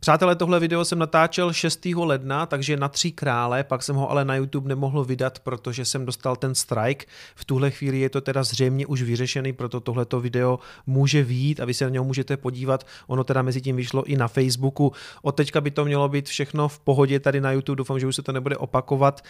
Přátelé, 0.00 0.36
tohle 0.36 0.60
video 0.60 0.84
jsem 0.84 0.98
natáčel 0.98 1.52
6. 1.52 1.86
ledna, 1.96 2.46
takže 2.46 2.76
na 2.76 2.88
tři 2.88 3.12
krále, 3.12 3.64
pak 3.64 3.82
jsem 3.82 3.96
ho 3.96 4.10
ale 4.10 4.24
na 4.24 4.36
YouTube 4.36 4.68
nemohl 4.68 5.04
vydat, 5.04 5.38
protože 5.38 5.84
jsem 5.84 6.06
dostal 6.06 6.36
ten 6.36 6.54
strike. 6.54 7.06
V 7.34 7.44
tuhle 7.44 7.70
chvíli 7.70 8.00
je 8.00 8.10
to 8.10 8.20
teda 8.20 8.42
zřejmě 8.42 8.86
už 8.86 9.02
vyřešený, 9.02 9.52
proto 9.52 9.80
tohleto 9.80 10.20
video 10.20 10.58
může 10.86 11.22
výjít 11.22 11.60
a 11.60 11.64
vy 11.64 11.74
se 11.74 11.84
na 11.84 11.90
něho 11.90 12.04
můžete 12.04 12.36
podívat. 12.36 12.86
Ono 13.06 13.24
teda 13.24 13.42
mezi 13.42 13.60
tím 13.60 13.76
vyšlo 13.76 14.04
i 14.04 14.16
na 14.16 14.28
Facebooku. 14.28 14.92
Od 15.22 15.32
teďka 15.32 15.60
by 15.60 15.70
to 15.70 15.84
mělo 15.84 16.08
být 16.08 16.28
všechno 16.28 16.68
v 16.68 16.78
pohodě 16.78 17.20
tady 17.20 17.40
na 17.40 17.52
YouTube, 17.52 17.76
doufám, 17.76 18.00
že 18.00 18.06
už 18.06 18.16
se 18.16 18.22
to 18.22 18.32
nebude 18.32 18.56
opakovat. 18.56 19.20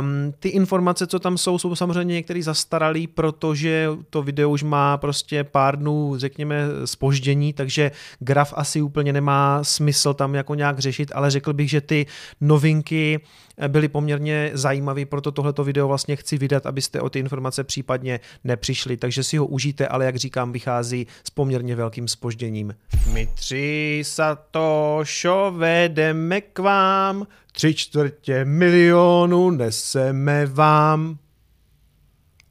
Um, 0.00 0.32
ty 0.38 0.48
informace, 0.48 1.06
co 1.06 1.18
tam 1.18 1.38
jsou, 1.38 1.58
jsou 1.58 1.76
samozřejmě 1.76 2.14
některý 2.14 2.42
zastaralý, 2.42 3.06
protože 3.06 3.88
to 4.10 4.22
video 4.22 4.50
už 4.50 4.62
má 4.62 4.96
prostě 4.96 5.44
pár 5.44 5.78
dnů, 5.78 6.14
řekněme, 6.16 6.64
spoždění, 6.84 7.52
takže 7.52 7.90
graf 8.18 8.52
asi 8.56 8.82
úplně 8.82 9.12
nemá 9.12 9.64
smysl 9.64 10.09
musel 10.10 10.14
tam 10.14 10.34
jako 10.34 10.54
nějak 10.54 10.78
řešit, 10.78 11.12
ale 11.14 11.30
řekl 11.30 11.52
bych, 11.52 11.70
že 11.70 11.80
ty 11.80 12.06
novinky 12.40 13.20
byly 13.68 13.88
poměrně 13.88 14.50
zajímavé, 14.54 15.06
proto 15.06 15.32
tohleto 15.32 15.64
video 15.64 15.88
vlastně 15.88 16.16
chci 16.16 16.38
vydat, 16.38 16.66
abyste 16.66 17.00
o 17.00 17.10
ty 17.10 17.18
informace 17.18 17.64
případně 17.64 18.20
nepřišli, 18.44 18.96
takže 18.96 19.22
si 19.22 19.36
ho 19.36 19.46
užijte, 19.46 19.88
ale 19.88 20.04
jak 20.04 20.16
říkám, 20.16 20.52
vychází 20.52 21.06
s 21.24 21.30
poměrně 21.30 21.76
velkým 21.76 22.08
spožděním. 22.08 22.74
My 23.12 23.26
tři 23.26 24.02
satošové 24.04 25.88
jdeme 25.88 26.40
k 26.40 26.58
vám, 26.58 27.26
tři 27.52 27.74
čtvrtě 27.74 28.44
milionu 28.44 29.50
neseme 29.50 30.46
vám. 30.46 31.18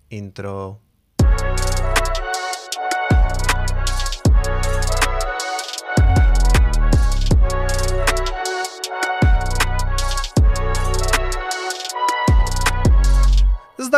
Intro. 0.09 0.78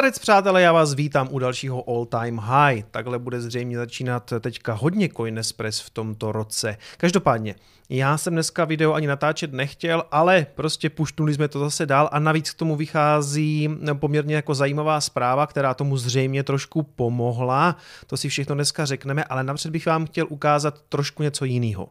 Zdarec 0.02 0.20
přátelé, 0.20 0.62
já 0.62 0.72
vás 0.72 0.94
vítám 0.94 1.28
u 1.32 1.40
dalšího 1.40 1.90
All 1.90 2.06
Time 2.06 2.38
High. 2.38 2.84
Takhle 2.92 3.20
bude 3.20 3.42
zřejmě 3.42 3.78
začínat 3.78 4.34
teďka 4.40 4.74
hodně 4.74 5.10
Coinespres 5.10 5.80
v 5.80 5.90
tomto 5.90 6.32
roce. 6.32 6.78
Každopádně, 6.98 7.56
já 7.90 8.18
jsem 8.18 8.34
dneska 8.34 8.66
video 8.66 8.94
ani 8.94 9.08
natáčet 9.08 9.54
nechtěl, 9.54 10.04
ale 10.12 10.46
prostě 10.56 10.90
puštnuli 10.90 11.34
jsme 11.34 11.48
to 11.48 11.60
zase 11.60 11.86
dál 11.86 12.10
a 12.12 12.20
navíc 12.20 12.52
k 12.52 12.58
tomu 12.58 12.76
vychází 12.76 13.70
poměrně 13.94 14.36
jako 14.36 14.56
zajímavá 14.56 15.02
zpráva, 15.02 15.48
která 15.48 15.74
tomu 15.74 15.98
zřejmě 15.98 16.44
trošku 16.44 16.84
pomohla. 16.84 17.76
To 18.08 18.18
si 18.18 18.30
všechno 18.30 18.56
dneska 18.56 18.86
řekneme, 18.86 19.24
ale 19.24 19.44
napřed 19.44 19.72
bych 19.72 19.86
vám 19.86 20.06
chtěl 20.06 20.26
ukázat 20.30 20.82
trošku 20.90 21.24
něco 21.24 21.46
jiného. 21.46 21.90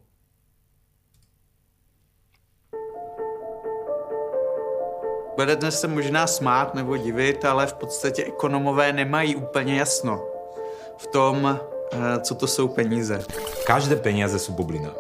Budete 5.41 5.71
se 5.71 5.89
možná 5.89 6.27
smát 6.27 6.75
nebo 6.75 6.97
divit, 6.97 7.45
ale 7.45 7.67
v 7.67 7.73
podstatě 7.73 8.25
ekonomové 8.25 8.93
nemají 8.93 9.37
úplně 9.37 9.79
jasno 9.79 10.21
v 10.97 11.07
tom, 11.07 11.61
eh, 11.93 12.21
co 12.21 12.35
to 12.35 12.47
jsou 12.47 12.69
peníze. 12.69 13.23
Každé 13.67 13.97
peníze 13.97 14.39
jsou 14.39 14.53
bublina. 14.53 14.91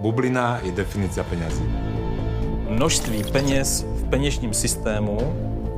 Bublina 0.00 0.60
je 0.62 0.72
definice 0.72 1.24
penězí. 1.24 1.62
Množství 2.68 3.24
peněz 3.32 3.82
v 3.82 4.10
peněžním 4.10 4.54
systému 4.54 5.18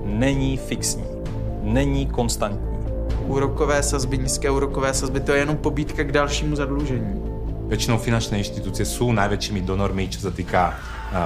není 0.04 0.56
fixní, 0.56 1.06
není 1.62 2.06
konstantní. 2.06 2.78
Úrokové 3.26 3.82
sazby, 3.82 4.18
nízké 4.18 4.50
úrokové 4.50 4.94
sazby, 4.94 5.20
to 5.20 5.32
je 5.32 5.38
jenom 5.38 5.56
pobídka 5.56 6.02
k 6.02 6.12
dalšímu 6.12 6.56
zadlužení. 6.56 7.22
Většinou 7.66 7.98
finančné 7.98 8.38
instituce 8.38 8.84
jsou 8.84 9.12
největšími 9.12 9.60
donormi, 9.60 10.08
co 10.08 10.20
se 10.20 10.30
týká 10.30 10.78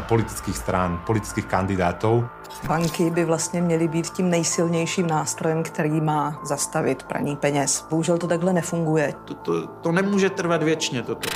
politických 0.08 0.56
stran, 0.56 1.02
politických 1.06 1.44
kandidátů. 1.44 2.24
Banky 2.68 3.10
by 3.10 3.24
vlastně 3.24 3.62
měly 3.62 3.88
být 3.88 4.08
tím 4.08 4.30
nejsilnějším 4.30 5.06
nástrojem, 5.06 5.62
který 5.62 6.00
má 6.00 6.40
zastavit 6.44 7.02
praní 7.02 7.36
peněz. 7.36 7.86
Bohužel 7.90 8.18
to 8.18 8.28
takhle 8.28 8.52
nefunguje. 8.52 9.14
To, 9.24 9.34
to, 9.34 9.66
to 9.66 9.92
nemůže 9.92 10.30
trvat 10.30 10.62
věčně, 10.62 11.02
toto. 11.02 11.28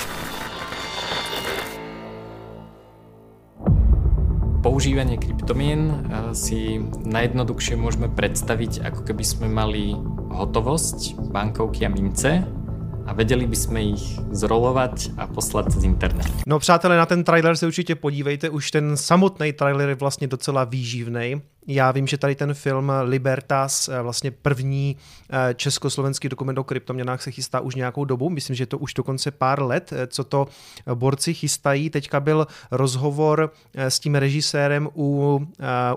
Používanie 4.58 5.16
kryptomien 5.16 5.80
eh, 5.86 6.34
si 6.34 6.82
najjednoduchšie 7.06 7.78
môžeme 7.78 8.10
predstaviť, 8.10 8.90
ako 8.90 9.00
keby 9.06 9.24
sme 9.24 9.46
mali 9.46 9.94
hotovosť, 10.34 11.14
bankovky 11.30 11.86
a 11.86 11.90
mince 11.94 12.57
a 13.08 13.12
věděli 13.12 13.46
bychom 13.46 13.76
jich 13.76 14.20
zrolovat 14.30 14.90
a 15.16 15.26
poslat 15.26 15.70
z 15.72 15.84
internetu. 15.84 16.32
No 16.46 16.58
přátelé, 16.58 16.96
na 16.96 17.06
ten 17.06 17.24
trailer 17.24 17.56
se 17.56 17.66
určitě 17.66 17.94
podívejte, 17.94 18.50
už 18.50 18.70
ten 18.70 18.96
samotný 18.96 19.52
trailer 19.52 19.88
je 19.88 19.94
vlastně 19.94 20.26
docela 20.26 20.64
výživný. 20.64 21.40
Já 21.70 21.90
vím, 21.90 22.06
že 22.06 22.18
tady 22.18 22.34
ten 22.34 22.54
film 22.54 22.92
Libertas, 23.02 23.88
eh, 23.88 24.02
vlastně 24.02 24.30
první 24.30 24.96
eh, 25.30 25.54
československý 25.54 26.28
dokument 26.28 26.58
o 26.58 26.64
kryptoměnách 26.64 27.22
se 27.22 27.30
chystá 27.30 27.60
už 27.60 27.74
nějakou 27.74 28.04
dobu, 28.04 28.30
myslím, 28.30 28.56
že 28.56 28.66
to 28.66 28.78
už 28.78 28.94
dokonce 28.94 29.30
pár 29.30 29.62
let, 29.62 29.92
eh, 29.92 30.06
co 30.06 30.24
to 30.24 30.46
borci 30.94 31.34
chystají. 31.34 31.90
Teďka 31.90 32.20
byl 32.20 32.46
rozhovor 32.70 33.52
s 33.74 34.00
tím 34.00 34.14
režisérem 34.14 34.88
u, 34.96 35.40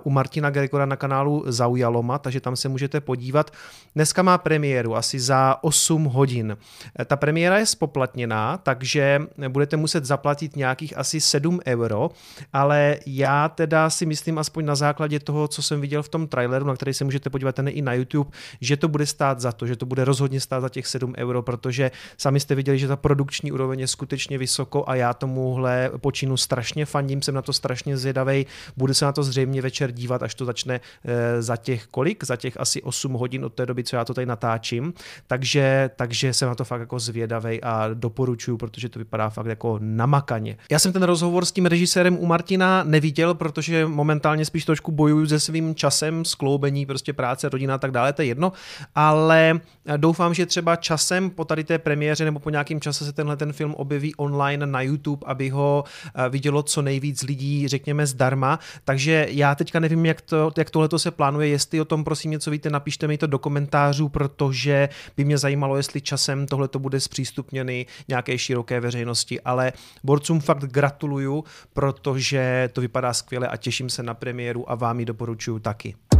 u 0.03 0.09
Martina 0.09 0.49
Gregora 0.49 0.85
na 0.85 0.95
kanálu 0.95 1.43
Zaujaloma, 1.47 2.19
takže 2.19 2.41
tam 2.41 2.55
se 2.55 2.69
můžete 2.69 3.01
podívat. 3.01 3.51
Dneska 3.95 4.21
má 4.21 4.37
premiéru 4.37 4.95
asi 4.95 5.19
za 5.19 5.57
8 5.61 6.03
hodin. 6.03 6.57
Ta 7.05 7.15
premiéra 7.15 7.57
je 7.57 7.65
spoplatněná, 7.65 8.57
takže 8.57 9.21
budete 9.47 9.77
muset 9.77 10.05
zaplatit 10.05 10.55
nějakých 10.55 10.97
asi 10.97 11.21
7 11.21 11.59
euro, 11.67 12.09
ale 12.53 12.97
já 13.05 13.49
teda 13.49 13.89
si 13.89 14.05
myslím 14.05 14.37
aspoň 14.37 14.65
na 14.65 14.75
základě 14.75 15.19
toho, 15.19 15.47
co 15.47 15.60
jsem 15.61 15.81
viděl 15.81 16.03
v 16.03 16.09
tom 16.09 16.27
traileru, 16.27 16.65
na 16.65 16.75
který 16.75 16.93
se 16.93 17.03
můžete 17.03 17.29
podívat 17.29 17.55
ten 17.55 17.67
i 17.67 17.81
na 17.81 17.93
YouTube, 17.93 18.29
že 18.61 18.77
to 18.77 18.87
bude 18.87 19.05
stát 19.05 19.39
za 19.39 19.51
to, 19.51 19.67
že 19.67 19.75
to 19.75 19.85
bude 19.85 20.05
rozhodně 20.05 20.39
stát 20.39 20.61
za 20.61 20.69
těch 20.69 20.87
7 20.87 21.13
euro, 21.17 21.41
protože 21.41 21.91
sami 22.17 22.39
jste 22.39 22.55
viděli, 22.55 22.79
že 22.79 22.87
ta 22.87 22.95
produkční 22.95 23.51
úroveň 23.51 23.79
je 23.79 23.87
skutečně 23.87 24.37
vysoko 24.37 24.83
a 24.87 24.95
já 24.95 25.13
tomuhle 25.13 25.91
počinu 25.97 26.37
strašně 26.37 26.85
fandím, 26.85 27.21
jsem 27.21 27.35
na 27.35 27.41
to 27.41 27.53
strašně 27.53 27.97
zvědavý, 27.97 28.45
budu 28.77 28.93
se 28.93 29.05
na 29.05 29.11
to 29.11 29.23
zřejmě 29.23 29.61
večer 29.61 29.91
dívat, 29.91 30.23
až 30.23 30.35
to 30.35 30.45
začne 30.45 30.79
e, 31.05 31.41
za 31.41 31.57
těch 31.57 31.87
kolik? 31.87 32.23
Za 32.23 32.35
těch 32.35 32.59
asi 32.59 32.81
8 32.81 33.13
hodin 33.13 33.45
od 33.45 33.53
té 33.53 33.65
doby, 33.65 33.83
co 33.83 33.95
já 33.95 34.05
to 34.05 34.13
tady 34.13 34.25
natáčím, 34.25 34.93
takže, 35.27 35.89
takže 35.95 36.33
jsem 36.33 36.47
na 36.47 36.55
to 36.55 36.65
fakt 36.65 36.79
jako 36.79 36.99
zvědavý 36.99 37.61
a 37.63 37.89
doporučuju, 37.93 38.57
protože 38.57 38.89
to 38.89 38.99
vypadá 38.99 39.29
fakt 39.29 39.45
jako 39.45 39.79
namakaně. 39.81 40.57
Já 40.71 40.79
jsem 40.79 40.93
ten 40.93 41.03
rozhovor 41.03 41.45
s 41.45 41.51
tím 41.51 41.65
režisérem 41.65 42.17
u 42.19 42.25
Martina 42.25 42.83
neviděl, 42.83 43.33
protože 43.33 43.85
momentálně 43.85 44.45
spíš 44.45 44.65
trošku 44.65 44.91
bojuju 44.91 45.27
se 45.27 45.39
svým 45.51 45.75
časem, 45.75 46.25
skloubení 46.25 46.85
prostě 46.85 47.13
práce, 47.13 47.49
rodina 47.49 47.75
a 47.75 47.77
tak 47.77 47.91
dále, 47.91 48.13
to 48.13 48.21
je 48.21 48.27
jedno, 48.27 48.51
ale 48.95 49.59
doufám, 49.97 50.33
že 50.33 50.45
třeba 50.45 50.75
časem 50.75 51.29
po 51.29 51.45
tady 51.45 51.63
té 51.63 51.79
premiéře 51.79 52.25
nebo 52.25 52.39
po 52.39 52.49
nějakém 52.49 52.81
čase 52.81 53.05
se 53.05 53.13
tenhle 53.13 53.37
ten 53.37 53.53
film 53.53 53.73
objeví 53.73 54.15
online 54.15 54.65
na 54.65 54.81
YouTube, 54.81 55.25
aby 55.27 55.49
ho 55.49 55.83
eh, 56.15 56.29
vidělo 56.29 56.63
co 56.63 56.81
nejvíc 56.81 57.23
lidí, 57.23 57.67
řekněme 57.67 58.07
zdarma, 58.07 58.59
takže 58.85 59.27
já 59.29 59.55
teďka 59.55 59.79
nevím, 59.79 60.05
jak, 60.05 60.21
to, 60.21 60.51
jak 60.57 60.69
tohle 60.69 60.89
se 60.97 61.11
plánuje, 61.11 61.47
jestli 61.47 61.81
o 61.81 61.85
tom 61.85 62.03
prosím 62.03 62.31
něco 62.31 62.51
víte, 62.51 62.69
napište 62.69 63.07
mi 63.07 63.17
to 63.17 63.27
do 63.27 63.39
komentářů, 63.39 64.09
protože 64.09 64.89
by 65.17 65.25
mě 65.25 65.37
zajímalo, 65.37 65.77
jestli 65.77 66.01
časem 66.01 66.47
tohle 66.47 66.67
to 66.67 66.79
bude 66.79 66.99
zpřístupněný 66.99 67.85
nějaké 68.07 68.37
široké 68.37 68.79
veřejnosti, 68.79 69.41
ale 69.41 69.73
borcům 70.03 70.39
fakt 70.39 70.63
gratuluju, 70.63 71.43
protože 71.73 72.69
to 72.73 72.81
vypadá 72.81 73.13
skvěle 73.13 73.47
a 73.47 73.57
těším 73.57 73.89
se 73.89 74.03
na 74.03 74.13
premiéru 74.13 74.71
a 74.71 74.75
vám 74.75 74.99
ji 74.99 75.05
doporučuji 75.05 75.30
doporučuju 75.31 75.59
taky. 75.59 76.10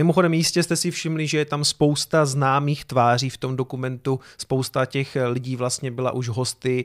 Mimochodem 0.00 0.34
jistě 0.34 0.62
jste 0.62 0.76
si 0.76 0.90
všimli, 0.90 1.26
že 1.26 1.38
je 1.38 1.44
tam 1.44 1.64
spousta 1.64 2.26
známých 2.26 2.84
tváří 2.84 3.30
v 3.30 3.36
tom 3.36 3.56
dokumentu, 3.56 4.20
spousta 4.38 4.86
těch 4.86 5.16
lidí 5.26 5.56
vlastně 5.56 5.90
byla 5.90 6.12
už 6.12 6.28
hosty 6.28 6.84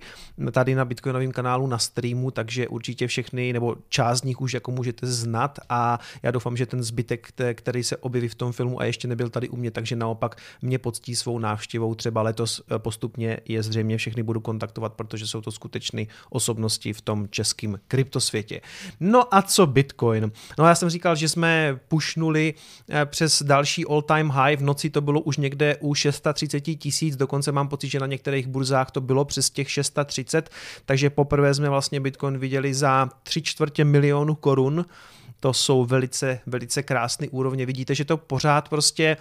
tady 0.51 0.75
na 0.75 0.85
Bitcoinovém 0.85 1.31
kanálu 1.31 1.67
na 1.67 1.77
streamu, 1.77 2.31
takže 2.31 2.67
určitě 2.67 3.07
všechny 3.07 3.53
nebo 3.53 3.75
část 3.89 4.19
z 4.19 4.23
nich 4.23 4.41
už 4.41 4.53
jako 4.53 4.71
můžete 4.71 5.07
znat 5.07 5.59
a 5.69 5.99
já 6.23 6.31
doufám, 6.31 6.57
že 6.57 6.65
ten 6.65 6.83
zbytek, 6.83 7.27
který 7.53 7.83
se 7.83 7.97
objeví 7.97 8.27
v 8.27 8.35
tom 8.35 8.51
filmu 8.51 8.81
a 8.81 8.85
ještě 8.85 9.07
nebyl 9.07 9.29
tady 9.29 9.49
u 9.49 9.55
mě, 9.55 9.71
takže 9.71 9.95
naopak 9.95 10.35
mě 10.61 10.79
poctí 10.79 11.15
svou 11.15 11.39
návštěvou 11.39 11.95
třeba 11.95 12.21
letos 12.21 12.61
eh, 12.71 12.79
postupně 12.79 13.37
je 13.45 13.63
zřejmě 13.63 13.97
všechny 13.97 14.23
budu 14.23 14.39
kontaktovat, 14.39 14.93
protože 14.93 15.27
jsou 15.27 15.41
to 15.41 15.51
skutečné 15.51 16.05
osobnosti 16.29 16.93
v 16.93 17.01
tom 17.01 17.27
českém 17.29 17.79
kryptosvětě. 17.87 18.61
No 18.99 19.35
a 19.35 19.41
co 19.41 19.67
Bitcoin? 19.67 20.31
No 20.59 20.65
já 20.65 20.75
jsem 20.75 20.89
říkal, 20.89 21.15
že 21.15 21.29
jsme 21.29 21.79
pušnuli 21.87 22.53
eh, 22.89 23.04
přes 23.05 23.43
další 23.43 23.85
all-time 23.85 24.29
high. 24.29 24.55
V 24.55 24.63
noci 24.63 24.89
to 24.89 25.01
bylo 25.01 25.21
už 25.21 25.37
někde 25.37 25.77
u 25.79 25.93
630 25.93 26.61
tisíc, 26.61 27.15
dokonce 27.15 27.51
mám 27.51 27.67
pocit, 27.67 27.89
že 27.89 27.99
na 27.99 28.07
některých 28.07 28.47
burzách 28.47 28.91
to 28.91 29.01
bylo 29.01 29.25
přes 29.25 29.49
těch 29.49 29.71
630, 29.71 30.49
takže 30.85 31.09
poprvé 31.09 31.53
jsme 31.53 31.69
vlastně 31.69 31.99
Bitcoin 31.99 32.37
viděli 32.37 32.73
za 32.73 33.09
3 33.23 33.41
čtvrtě 33.41 33.85
milionu 33.85 34.35
korun 34.35 34.85
to 35.39 35.53
jsou 35.53 35.85
velice, 35.85 36.39
velice 36.45 36.83
krásné 36.83 37.27
úrovně. 37.29 37.65
Vidíte, 37.65 37.95
že 37.95 38.05
to 38.05 38.17
pořád 38.17 38.69
prostě 38.69 39.17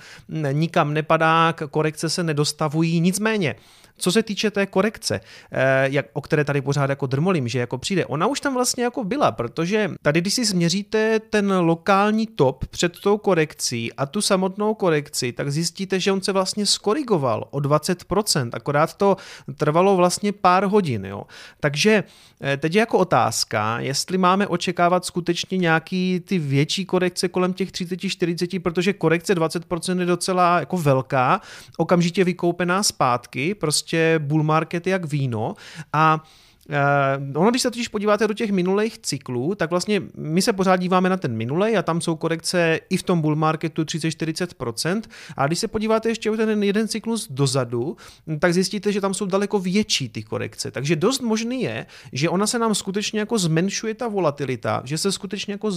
nikam 0.53 0.95
nepadá, 0.95 1.53
korekce 1.53 2.09
se 2.09 2.23
nedostavují, 2.23 3.01
nicméně 3.01 3.55
Co 3.97 4.13
se 4.13 4.23
týče 4.23 4.51
té 4.51 4.67
korekce, 4.67 5.21
eh, 5.53 5.89
jak, 5.91 6.07
o 6.13 6.21
které 6.21 6.45
tady 6.45 6.61
pořád 6.61 6.91
jako 6.91 7.07
drmolím, 7.07 7.49
že 7.49 7.59
jako 7.59 7.79
přijde, 7.79 8.07
ona 8.07 8.27
už 8.27 8.41
tam 8.41 8.55
vlastně 8.55 8.85
jako 8.85 9.05
byla, 9.05 9.33
protože 9.33 9.91
tady, 10.03 10.21
když 10.21 10.35
si 10.35 10.45
změříte 10.45 11.21
ten 11.21 11.53
lokální 11.53 12.27
top 12.27 12.67
před 12.67 13.01
tou 13.01 13.19
korekcí 13.19 13.93
a 13.93 14.07
tu 14.07 14.21
samotnou 14.21 14.75
korekci, 14.75 15.33
tak 15.33 15.53
zjistíte, 15.53 16.01
že 16.01 16.13
on 16.13 16.21
se 16.21 16.33
vlastně 16.33 16.67
skorigoval 16.67 17.49
o 17.51 17.59
20%, 17.59 18.51
akorát 18.53 18.95
to 18.95 19.17
trvalo 19.57 19.97
vlastně 19.97 20.33
pár 20.33 20.65
hodin. 20.65 21.05
Jo. 21.05 21.23
Takže 21.61 22.05
eh, 22.43 22.57
teď 22.57 22.75
je 22.75 22.81
jako 22.81 22.99
otázka, 22.99 23.81
jestli 23.81 24.19
máme 24.19 24.47
očekávat 24.47 25.05
skutečně 25.05 25.59
nějaký 25.59 26.21
ty 26.25 26.39
větší 26.39 26.85
korekce 26.85 27.29
kolem 27.29 27.53
těch 27.53 27.71
30-40, 27.71 28.61
protože 28.61 28.93
korekce 28.93 29.35
20% 29.35 30.01
je 30.01 30.07
docela 30.07 30.61
jako 30.61 30.77
velká, 30.77 31.41
okamžitě 31.77 32.25
vykoupená 32.25 32.83
zpátky, 32.83 33.55
prostě 33.55 33.84
bull 34.19 34.43
market 34.43 34.87
jak 34.87 35.05
víno 35.07 35.55
a 35.93 36.25
Uh, 36.69 37.41
ono, 37.41 37.51
když 37.51 37.63
se 37.63 37.71
totiž 37.71 37.89
podíváte 37.89 38.29
do 38.29 38.35
těch 38.35 38.51
minulých 38.51 38.99
cyklů, 38.99 39.55
tak 39.55 39.71
vlastně 39.71 40.03
my 40.17 40.43
se 40.43 40.53
pořád 40.53 40.77
díváme 40.77 41.09
na 41.09 41.17
ten 41.17 41.37
minulej 41.37 41.79
a 41.79 41.83
tam 41.83 42.01
jsou 42.01 42.17
korekce 42.17 42.81
i 42.91 42.97
v 42.97 43.03
tom 43.03 43.21
bull 43.21 43.37
marketu 43.37 43.83
30-40%. 43.83 45.03
A 45.37 45.47
když 45.47 45.59
se 45.59 45.69
podíváte 45.69 46.09
ještě 46.09 46.31
o 46.31 46.37
ten 46.37 46.65
jeden 46.65 46.89
cyklus 46.89 47.29
dozadu, 47.31 47.97
tak 48.39 48.55
zjistíte, 48.55 48.93
že 48.93 49.01
tam 49.01 49.15
jsou 49.15 49.27
daleko 49.27 49.59
větší 49.59 50.09
ty 50.09 50.23
korekce. 50.23 50.71
Takže 50.71 50.97
dost 50.97 51.21
možný 51.21 51.63
je, 51.63 51.87
že 52.13 52.29
ona 52.29 52.47
se 52.47 52.59
nám 52.59 52.75
skutečně 52.75 53.21
jako 53.21 53.39
zmenšuje 53.39 53.95
ta 53.95 54.09
volatilita, 54.09 54.83
že 54.85 54.99
se 54.99 55.13
skutečně 55.13 55.55
jako 55.55 55.71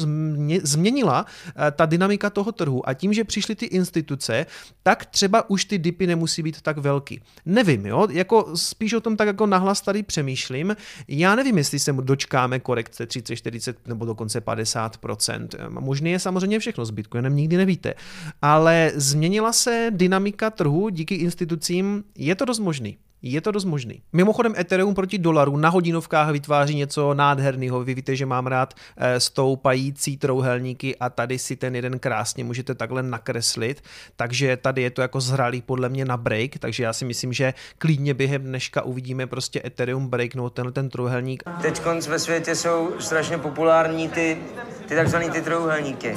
změnila 0.64 1.26
uh, 1.26 1.52
ta 1.72 1.86
dynamika 1.86 2.30
toho 2.30 2.52
trhu 2.52 2.90
a 2.90 2.94
tím, 2.94 3.14
že 3.14 3.24
přišly 3.24 3.56
ty 3.56 3.66
instituce, 3.66 4.46
tak 4.84 5.06
třeba 5.06 5.50
už 5.50 5.66
ty 5.66 5.78
dipy 5.78 6.08
nemusí 6.08 6.44
být 6.44 6.62
tak 6.62 6.78
velký. 6.78 7.22
Nevím, 7.46 7.86
jo, 7.86 8.08
jako 8.12 8.58
spíš 8.58 8.94
o 8.94 9.02
tom 9.02 9.18
tak 9.18 9.28
jako 9.28 9.46
nahlas 9.46 9.82
tady 9.82 10.04
přemýšlím, 10.04 10.77
já 11.08 11.36
nevím, 11.36 11.58
jestli 11.58 11.80
se 11.80 11.94
dočkáme 11.94 12.60
korekce 12.60 13.06
30, 13.06 13.36
40 13.36 13.88
nebo 13.88 14.06
dokonce 14.06 14.40
50%. 14.40 15.48
Možný 15.70 16.12
je 16.12 16.20
samozřejmě 16.20 16.60
všechno 16.60 16.86
s 16.86 16.92
Bitcoinem, 16.92 17.36
nikdy 17.36 17.58
nevíte. 17.58 17.94
Ale 18.42 18.92
změnila 18.96 19.54
se 19.54 19.88
dynamika 19.92 20.50
trhu 20.50 20.90
díky 20.90 21.16
institucím, 21.16 22.04
je 22.16 22.36
to 22.36 22.46
dost 22.46 22.60
možný. 22.60 22.98
Je 23.22 23.42
to 23.42 23.52
dost 23.52 23.66
možný. 23.66 24.02
Mimochodem 24.14 24.54
Ethereum 24.58 24.96
proti 24.96 25.18
dolaru 25.18 25.58
na 25.58 25.70
hodinovkách 25.70 26.32
vytváří 26.32 26.76
něco 26.76 27.14
nádherného. 27.14 27.84
Vy 27.84 27.94
víte, 27.94 28.16
že 28.16 28.26
mám 28.26 28.48
rád 28.48 28.74
eh, 28.98 29.20
stoupající 29.20 30.18
trouhelníky 30.18 30.96
a 30.96 31.10
tady 31.10 31.40
si 31.40 31.56
ten 31.56 31.76
jeden 31.76 32.00
krásně 32.00 32.44
můžete 32.44 32.76
takhle 32.76 33.04
nakreslit. 33.04 33.84
Takže 34.16 34.58
tady 34.58 34.82
je 34.82 34.90
to 34.90 35.02
jako 35.02 35.22
zralý 35.22 35.62
podle 35.62 35.90
mě 35.90 36.06
na 36.06 36.18
break, 36.18 36.58
takže 36.60 36.84
já 36.84 36.94
si 36.94 37.06
myslím, 37.06 37.34
že 37.34 37.54
klidně 37.78 38.14
během 38.14 38.42
dneška 38.42 38.82
uvidíme 38.82 39.28
prostě 39.28 39.62
Ethereum 39.66 40.08
breaknout 40.08 40.54
tenhle 40.54 40.72
ten 40.72 40.90
trouhelník. 40.90 41.44
Teď 41.62 41.82
ve 42.10 42.20
světě 42.20 42.56
jsou 42.56 42.92
strašně 43.00 43.38
populární 43.38 44.10
ty, 44.10 44.38
ty 44.86 44.96
takzvaný 44.96 45.30
ty 45.30 45.42
trouhelníky. 45.42 46.16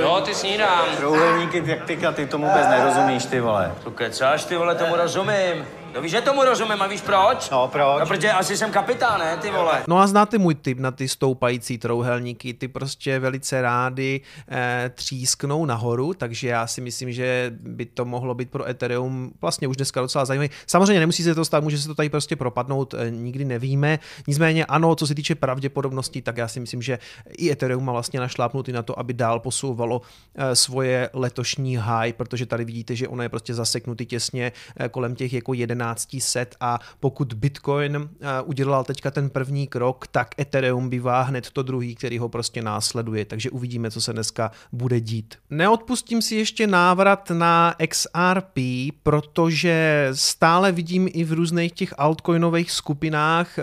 Jo, 0.00 0.22
ty 0.24 0.34
snídám. 0.34 0.96
Trouhelníky, 0.96 1.62
jak 1.66 1.84
ty, 1.84 1.98
ty 2.14 2.26
tomu 2.26 2.46
vůbec 2.46 2.66
nerozumíš, 2.68 3.24
ty 3.24 3.40
vole. 3.40 3.74
To 3.84 3.90
kecáš, 3.90 4.44
ty 4.44 4.56
vole, 4.56 4.74
tomu 4.74 4.96
rozumím. 4.96 5.79
No 5.94 6.02
víš, 6.02 6.10
že 6.10 6.20
tomu 6.20 6.44
rozumím 6.44 6.82
a 6.82 6.86
víš 6.86 7.00
proč? 7.00 7.50
No 7.50 7.68
proč? 7.68 8.00
No 8.00 8.06
protože 8.06 8.32
asi 8.32 8.56
jsem 8.56 8.72
kapitán, 8.72 9.20
ne, 9.20 9.36
ty 9.36 9.50
vole. 9.50 9.82
No 9.88 9.98
a 9.98 10.06
znáte 10.06 10.38
můj 10.38 10.54
tip 10.54 10.78
na 10.78 10.90
ty 10.90 11.08
stoupající 11.08 11.78
trouhelníky, 11.78 12.54
ty 12.54 12.68
prostě 12.68 13.18
velice 13.18 13.62
rády 13.62 14.20
eh, 14.48 14.90
třísknou 14.94 15.66
nahoru, 15.66 16.14
takže 16.14 16.48
já 16.48 16.66
si 16.66 16.80
myslím, 16.80 17.12
že 17.12 17.52
by 17.60 17.86
to 17.86 18.04
mohlo 18.04 18.34
být 18.34 18.50
pro 18.50 18.68
Ethereum 18.68 19.32
vlastně 19.40 19.68
už 19.68 19.76
dneska 19.76 20.00
docela 20.00 20.24
zajímavé. 20.24 20.48
Samozřejmě 20.66 21.00
nemusí 21.00 21.22
se 21.22 21.34
to 21.34 21.44
stát, 21.44 21.64
může 21.64 21.78
se 21.78 21.88
to 21.88 21.94
tady 21.94 22.08
prostě 22.08 22.36
propadnout, 22.36 22.94
eh, 22.94 23.10
nikdy 23.10 23.44
nevíme. 23.44 23.98
Nicméně 24.26 24.64
ano, 24.64 24.94
co 24.94 25.06
se 25.06 25.14
týče 25.14 25.34
pravděpodobnosti, 25.34 26.22
tak 26.22 26.36
já 26.36 26.48
si 26.48 26.60
myslím, 26.60 26.82
že 26.82 26.98
i 27.38 27.50
Ethereum 27.50 27.84
má 27.84 27.92
vlastně 27.92 28.20
našlápnutý 28.20 28.72
na 28.72 28.82
to, 28.82 28.98
aby 28.98 29.12
dál 29.12 29.40
posouvalo 29.40 30.02
eh, 30.34 30.56
svoje 30.56 31.10
letošní 31.12 31.76
high, 31.76 32.12
protože 32.12 32.46
tady 32.46 32.64
vidíte, 32.64 32.96
že 32.96 33.08
ono 33.08 33.22
je 33.22 33.28
prostě 33.28 33.54
zaseknutý 33.54 34.06
těsně 34.06 34.52
eh, 34.76 34.88
kolem 34.88 35.14
těch 35.14 35.32
jako 35.32 35.54
11 35.54 35.79
1100 36.06 36.56
a 36.60 36.78
pokud 37.00 37.32
Bitcoin 37.32 38.08
eh, 38.20 38.42
udělal 38.44 38.84
teďka 38.84 39.10
ten 39.10 39.30
první 39.30 39.66
krok, 39.66 40.06
tak 40.06 40.28
Ethereum 40.40 40.90
bývá 40.90 41.22
hned 41.22 41.50
to 41.50 41.62
druhý, 41.62 41.94
který 41.94 42.18
ho 42.18 42.28
prostě 42.28 42.62
následuje, 42.62 43.24
takže 43.24 43.50
uvidíme, 43.50 43.90
co 43.90 44.00
se 44.00 44.12
dneska 44.12 44.50
bude 44.72 45.00
dít. 45.00 45.34
Neodpustím 45.50 46.22
si 46.22 46.34
ještě 46.34 46.66
návrat 46.66 47.30
na 47.30 47.74
XRP, 47.88 48.58
protože 49.02 50.08
stále 50.12 50.72
vidím 50.72 51.08
i 51.12 51.24
v 51.24 51.32
různých 51.32 51.72
těch 51.72 51.94
altcoinových 51.98 52.70
skupinách 52.70 53.58
eh, 53.58 53.62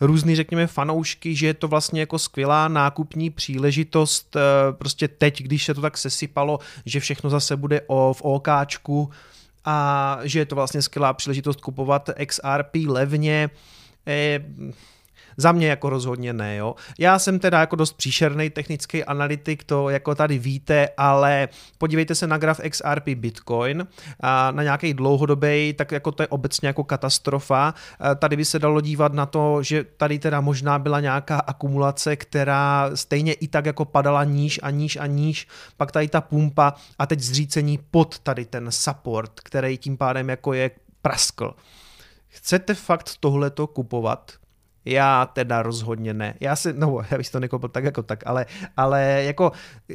různý, 0.00 0.36
řekněme, 0.36 0.66
fanoušky, 0.66 1.34
že 1.34 1.46
je 1.46 1.54
to 1.54 1.68
vlastně 1.68 2.00
jako 2.00 2.18
skvělá 2.18 2.68
nákupní 2.68 3.30
příležitost, 3.30 4.36
eh, 4.36 4.40
prostě 4.72 5.08
teď, 5.08 5.42
když 5.42 5.64
se 5.64 5.74
to 5.74 5.80
tak 5.80 5.98
sesypalo, 5.98 6.58
že 6.86 7.00
všechno 7.00 7.30
zase 7.30 7.56
bude 7.56 7.80
o, 7.86 8.12
v 8.12 8.22
OKčku, 8.22 9.10
a 9.64 10.18
že 10.22 10.38
je 10.38 10.46
to 10.46 10.54
vlastně 10.54 10.82
skvělá 10.82 11.12
příležitost 11.12 11.60
kupovat 11.60 12.10
XRP 12.26 12.74
levně. 12.86 13.50
Za 15.36 15.52
mě 15.52 15.68
jako 15.68 15.90
rozhodně 15.90 16.32
ne, 16.32 16.56
jo. 16.56 16.74
Já 16.98 17.18
jsem 17.18 17.38
teda 17.38 17.60
jako 17.60 17.76
dost 17.76 17.92
příšerný 17.92 18.50
technický 18.50 19.04
analytik, 19.04 19.64
to 19.64 19.90
jako 19.90 20.14
tady 20.14 20.38
víte, 20.38 20.88
ale 20.96 21.48
podívejte 21.78 22.14
se 22.14 22.26
na 22.26 22.38
graf 22.38 22.60
XRP 22.70 23.08
Bitcoin 23.08 23.86
a 24.20 24.50
na 24.50 24.62
nějaký 24.62 24.94
dlouhodobý, 24.94 25.72
tak 25.72 25.92
jako 25.92 26.12
to 26.12 26.22
je 26.22 26.26
obecně 26.26 26.68
jako 26.68 26.84
katastrofa. 26.84 27.74
Tady 28.18 28.36
by 28.36 28.44
se 28.44 28.58
dalo 28.58 28.80
dívat 28.80 29.12
na 29.12 29.26
to, 29.26 29.62
že 29.62 29.84
tady 29.84 30.18
teda 30.18 30.40
možná 30.40 30.78
byla 30.78 31.00
nějaká 31.00 31.38
akumulace, 31.38 32.16
která 32.16 32.90
stejně 32.94 33.32
i 33.32 33.48
tak 33.48 33.66
jako 33.66 33.84
padala 33.84 34.24
níž 34.24 34.60
a 34.62 34.70
níž 34.70 34.96
a 34.96 35.06
níž, 35.06 35.48
pak 35.76 35.92
tady 35.92 36.08
ta 36.08 36.20
pumpa 36.20 36.74
a 36.98 37.06
teď 37.06 37.20
zřícení 37.20 37.78
pod 37.90 38.18
tady 38.18 38.44
ten 38.44 38.66
support, 38.70 39.40
který 39.40 39.78
tím 39.78 39.96
pádem 39.96 40.28
jako 40.28 40.52
je 40.52 40.70
praskl. 41.02 41.54
Chcete 42.28 42.74
fakt 42.74 43.10
tohleto 43.20 43.66
kupovat? 43.66 44.32
Já 44.84 45.26
teda 45.26 45.62
rozhodně 45.62 46.14
ne. 46.14 46.34
Já 46.40 46.56
si, 46.56 46.72
no, 46.72 46.98
já 47.10 47.16
bych 47.16 47.30
to 47.30 47.40
nekoupil 47.40 47.68
tak 47.68 47.84
jako 47.84 48.02
tak, 48.02 48.22
ale, 48.26 48.46
ale 48.76 49.22
jako 49.24 49.52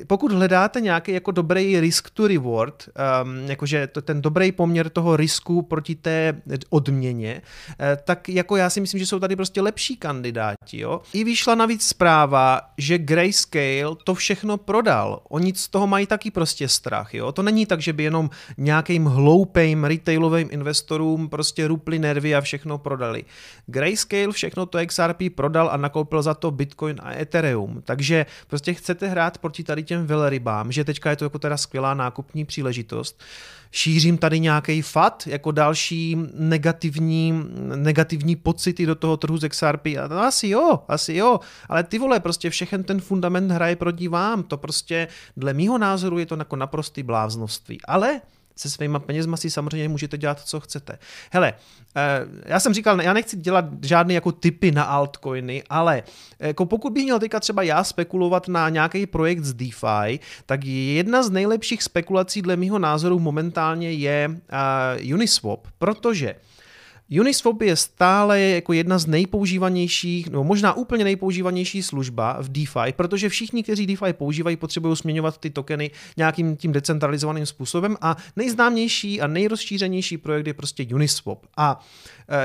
pokud 0.08 0.32
hledáte 0.32 0.82
nějaký 0.82 1.12
jako 1.12 1.32
dobrý 1.32 1.80
risk 1.80 2.10
to 2.10 2.28
reward, 2.28 2.90
um, 3.24 3.50
jakože 3.50 3.88
to, 3.88 4.02
ten 4.02 4.22
dobrý 4.22 4.52
poměr 4.52 4.90
toho 4.90 5.16
risku 5.18 5.62
proti 5.62 5.96
té 5.96 6.42
odměně, 6.70 7.42
eh, 7.80 7.98
tak 8.04 8.30
jako 8.30 8.56
já 8.56 8.70
si 8.70 8.82
myslím, 8.82 9.00
že 9.00 9.06
jsou 9.06 9.20
tady 9.20 9.36
prostě 9.36 9.62
lepší 9.62 9.98
kandidáti, 9.98 10.80
jo. 10.80 11.02
I 11.14 11.24
vyšla 11.24 11.56
navíc 11.56 11.88
zpráva, 11.88 12.62
že 12.78 12.98
Grayscale 12.98 13.96
to 14.04 14.16
všechno 14.16 14.58
prodal. 14.58 15.22
Oni 15.30 15.54
z 15.56 15.68
toho 15.68 15.88
mají 15.88 16.08
taky 16.08 16.32
prostě 16.32 16.68
strach, 16.68 17.14
jo. 17.14 17.32
To 17.32 17.44
není 17.44 17.66
tak, 17.66 17.82
že 17.82 17.94
by 17.94 18.04
jenom 18.04 18.30
nějakým 18.58 19.06
hloupým 19.06 19.84
retailovým 19.84 20.48
investorům 20.52 21.30
prostě 21.30 21.68
rupli 21.68 22.00
nervy 22.00 22.36
a 22.36 22.42
všechno 22.42 22.78
prodali. 22.78 23.26
Grayscale 23.66 24.32
všechno 24.32 24.66
to 24.76 24.88
XRP 24.88 25.22
prodal 25.36 25.70
a 25.72 25.78
nakoupil 25.78 26.22
za 26.22 26.34
to 26.34 26.52
Bitcoin 26.52 26.96
a 27.04 27.14
Ethereum. 27.14 27.82
Takže 27.86 28.26
prostě 28.48 28.74
chcete 28.74 29.08
hrát 29.08 29.38
proti 29.38 29.64
tady 29.64 29.84
těm 29.84 30.06
velrybám, 30.06 30.72
že 30.72 30.84
teďka 30.84 31.10
je 31.10 31.16
to 31.16 31.26
jako 31.26 31.40
teda 31.40 31.58
skvělá 31.58 31.94
nákupní 31.94 32.46
příležitost. 32.46 33.24
Šířím 33.72 34.18
tady 34.18 34.40
nějaký 34.40 34.82
fat, 34.82 35.28
jako 35.28 35.52
další 35.52 36.18
negativní, 36.34 37.44
negativní 37.76 38.36
pocity 38.36 38.86
do 38.86 38.96
toho 38.96 39.18
trhu 39.18 39.38
z 39.38 39.50
XRP. 39.50 39.86
A 39.86 40.08
to 40.08 40.20
asi 40.20 40.48
jo, 40.48 40.80
asi 40.88 41.14
jo, 41.14 41.40
ale 41.70 41.84
ty 41.84 42.00
vole, 42.00 42.20
prostě 42.20 42.50
všechen 42.50 42.84
ten 42.84 43.02
fundament 43.02 43.52
hraje 43.52 43.76
proti 43.76 44.08
vám. 44.08 44.44
To 44.44 44.58
prostě, 44.58 45.08
dle 45.38 45.54
mýho 45.54 45.78
názoru, 45.78 46.20
je 46.20 46.26
to 46.26 46.36
jako 46.36 46.56
naprostý 46.56 47.04
bláznoství. 47.04 47.80
Ale 47.86 48.22
se 48.56 48.70
svýma 48.70 49.00
penězma 49.00 49.38
si 49.38 49.50
samozřejmě 49.50 49.90
můžete 49.90 50.18
dělat, 50.18 50.40
co 50.40 50.60
chcete. 50.60 50.98
Hele, 51.32 51.54
eh, 51.96 52.26
já 52.46 52.60
jsem 52.60 52.74
říkal, 52.74 53.02
já 53.02 53.14
nechci 53.14 53.38
dělat 53.38 53.66
žádné 53.82 54.14
jako 54.14 54.32
typy 54.32 54.72
na 54.72 54.84
altcoiny, 54.84 55.64
ale 55.70 56.04
jako 56.40 56.66
pokud 56.66 56.94
bych 56.94 57.04
měl 57.04 57.20
teďka 57.20 57.40
třeba 57.40 57.64
já 57.64 57.84
spekulovat 57.84 58.48
na 58.48 58.70
nějaký 58.70 59.06
projekt 59.06 59.44
z 59.44 59.54
DeFi, 59.54 60.20
tak 60.46 60.66
jedna 60.66 61.24
z 61.24 61.30
nejlepších 61.30 61.84
spekulací 61.84 62.42
dle 62.42 62.56
mého 62.56 62.80
názoru 62.80 63.20
momentálně 63.20 63.92
je 63.92 64.30
uh, 64.30 65.14
Uniswap, 65.14 65.68
protože 65.78 66.36
Uniswap 67.10 67.62
je 67.62 67.76
stále 67.76 68.42
jako 68.42 68.74
jedna 68.74 68.98
z 68.98 69.06
nejpoužívanějších, 69.06 70.30
no 70.30 70.44
možná 70.44 70.74
úplně 70.74 71.04
nejpoužívanější 71.04 71.84
služba 71.84 72.38
v 72.40 72.50
DeFi, 72.50 72.94
protože 72.96 73.30
všichni, 73.30 73.64
kteří 73.64 73.88
DeFi 73.88 74.14
používají, 74.14 74.56
potřebují 74.56 74.96
směňovat 74.96 75.38
ty 75.38 75.50
tokeny 75.50 75.92
nějakým 76.18 76.58
tím 76.58 76.72
decentralizovaným 76.72 77.46
způsobem 77.46 77.98
a 78.02 78.18
nejznámější 78.36 79.22
a 79.22 79.28
nejrozšířenější 79.28 80.18
projekt 80.18 80.48
je 80.48 80.54
prostě 80.54 80.88
Uniswap. 80.94 81.40
A 81.58 81.86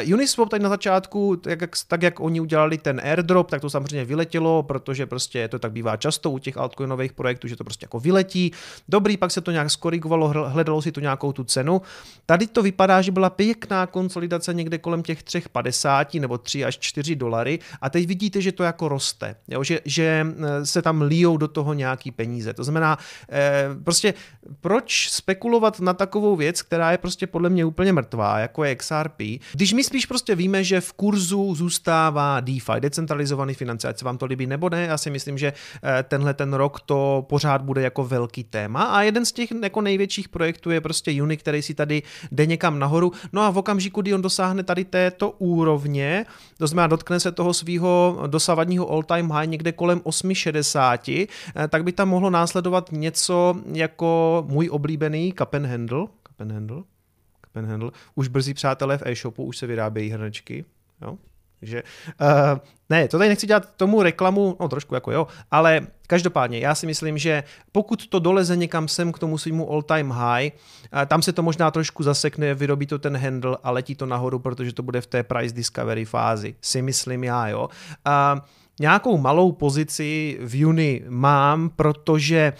uh, 0.06 0.14
Uniswap 0.14 0.48
tady 0.48 0.62
na 0.62 0.68
začátku, 0.68 1.36
tak 1.36 1.60
jak, 1.60 1.70
tak 1.88 2.02
jak 2.02 2.20
oni 2.20 2.40
udělali 2.40 2.78
ten 2.78 3.00
airdrop, 3.04 3.50
tak 3.50 3.60
to 3.60 3.70
samozřejmě 3.70 4.04
vyletělo, 4.04 4.62
protože 4.62 5.06
prostě 5.06 5.48
to 5.48 5.58
tak 5.58 5.72
bývá 5.72 5.96
často 5.96 6.30
u 6.30 6.38
těch 6.38 6.56
altcoinových 6.56 7.12
projektů, 7.12 7.48
že 7.48 7.56
to 7.56 7.64
prostě 7.64 7.84
jako 7.84 8.00
vyletí. 8.00 8.52
Dobrý, 8.88 9.16
pak 9.16 9.30
se 9.30 9.40
to 9.40 9.50
nějak 9.50 9.70
skorigovalo, 9.70 10.28
hledalo 10.28 10.82
si 10.82 10.92
to 10.92 11.00
nějakou 11.00 11.32
tu 11.32 11.44
cenu. 11.44 11.82
Tady 12.26 12.46
to 12.46 12.62
vypadá, 12.62 13.02
že 13.02 13.12
byla 13.12 13.30
pěkná 13.30 13.86
konsolidace 13.86 14.49
někde 14.52 14.78
kolem 14.78 15.02
těch 15.02 15.22
3,50 15.22 16.20
nebo 16.20 16.38
3 16.38 16.64
až 16.64 16.78
4 16.78 17.16
dolary 17.16 17.58
a 17.80 17.90
teď 17.90 18.06
vidíte, 18.06 18.40
že 18.40 18.52
to 18.52 18.62
jako 18.62 18.88
roste, 18.88 19.36
jo? 19.48 19.64
Že, 19.64 19.80
že 19.84 20.26
eh, 20.26 20.66
se 20.66 20.82
tam 20.82 21.02
líjou 21.02 21.36
do 21.36 21.48
toho 21.48 21.74
nějaký 21.74 22.10
peníze. 22.10 22.54
To 22.54 22.64
znamená, 22.64 22.98
eh, 23.30 23.64
prostě 23.84 24.14
proč 24.60 25.08
spekulovat 25.10 25.80
na 25.80 25.94
takovou 25.94 26.36
věc, 26.36 26.62
která 26.62 26.92
je 26.92 26.98
prostě 26.98 27.26
podle 27.26 27.50
mě 27.50 27.64
úplně 27.64 27.92
mrtvá, 27.92 28.38
jako 28.38 28.64
je 28.64 28.74
XRP, 28.74 29.40
když 29.52 29.72
my 29.72 29.84
spíš 29.84 30.06
prostě 30.06 30.34
víme, 30.34 30.64
že 30.64 30.80
v 30.80 30.92
kurzu 30.92 31.54
zůstává 31.54 32.40
DeFi, 32.40 32.80
decentralizovaný 32.80 33.54
finance, 33.54 33.88
ať 33.88 33.98
se 33.98 34.04
vám 34.04 34.18
to 34.18 34.26
líbí 34.26 34.46
nebo 34.46 34.68
ne, 34.68 34.82
já 34.82 34.98
si 34.98 35.10
myslím, 35.10 35.38
že 35.38 35.52
eh, 35.52 36.02
tenhle 36.02 36.34
ten 36.34 36.52
rok 36.52 36.80
to 36.80 37.26
pořád 37.28 37.62
bude 37.62 37.82
jako 37.82 38.04
velký 38.04 38.44
téma 38.44 38.82
a 38.82 39.02
jeden 39.02 39.24
z 39.24 39.32
těch 39.32 39.50
jako 39.62 39.80
největších 39.80 40.28
projektů 40.28 40.70
je 40.70 40.80
prostě 40.80 41.22
Uni, 41.22 41.36
který 41.36 41.62
si 41.62 41.74
tady 41.74 42.02
jde 42.32 42.46
někam 42.46 42.78
nahoru, 42.78 43.12
no 43.32 43.42
a 43.42 43.50
v 43.50 43.58
okamžiku, 43.58 44.02
kdy 44.02 44.14
on 44.14 44.22
dosáhne 44.22 44.39
tady 44.64 44.84
této 44.84 45.30
úrovně, 45.30 46.26
to 46.58 46.66
znamená 46.66 46.86
dotkne 46.86 47.20
se 47.20 47.32
toho 47.32 47.54
svého 47.54 48.22
dosavadního 48.26 48.90
all-time 48.90 49.30
high 49.30 49.46
někde 49.46 49.72
kolem 49.72 50.00
8,60, 50.00 51.28
eh, 51.56 51.68
tak 51.68 51.84
by 51.84 51.92
tam 51.92 52.08
mohlo 52.08 52.30
následovat 52.30 52.92
něco 52.92 53.54
jako 53.72 54.44
můj 54.48 54.68
oblíbený 54.72 55.32
cup 55.32 55.54
and 55.54 55.66
handle. 55.66 56.06
Už 58.14 58.28
brzy 58.28 58.54
přátelé 58.54 58.98
v 58.98 59.02
e-shopu, 59.06 59.44
už 59.44 59.58
se 59.58 59.66
vyrábějí 59.66 60.10
hrnečky, 60.10 60.64
jo? 61.02 61.18
Takže, 61.60 61.82
uh, 62.20 62.58
ne, 62.90 63.08
to 63.08 63.18
tady 63.18 63.28
nechci 63.28 63.46
dělat 63.46 63.68
tomu 63.76 64.02
reklamu, 64.02 64.56
no 64.60 64.68
trošku 64.68 64.94
jako 64.94 65.12
jo, 65.12 65.26
ale 65.50 65.86
každopádně 66.06 66.58
já 66.58 66.74
si 66.74 66.86
myslím, 66.86 67.18
že 67.18 67.44
pokud 67.72 68.06
to 68.06 68.18
doleze 68.18 68.56
někam 68.56 68.88
sem 68.88 69.12
k 69.12 69.18
tomu 69.18 69.38
svýmu 69.38 69.70
all 69.72 69.82
time 69.82 70.10
high, 70.10 70.50
uh, 70.92 71.02
tam 71.06 71.22
se 71.22 71.32
to 71.32 71.42
možná 71.42 71.70
trošku 71.70 72.02
zasekne, 72.02 72.54
vyrobí 72.54 72.86
to 72.86 72.98
ten 72.98 73.16
handle 73.16 73.58
a 73.62 73.70
letí 73.70 73.94
to 73.94 74.06
nahoru, 74.06 74.38
protože 74.38 74.72
to 74.72 74.82
bude 74.82 75.00
v 75.00 75.06
té 75.06 75.22
price 75.22 75.54
discovery 75.54 76.04
fázi, 76.04 76.54
si 76.60 76.82
myslím 76.82 77.24
já, 77.24 77.48
jo. 77.48 77.68
Uh, 78.06 78.40
nějakou 78.80 79.18
malou 79.18 79.52
pozici 79.52 80.38
v 80.40 80.60
juni 80.60 81.02
mám, 81.08 81.70
protože 81.70 82.52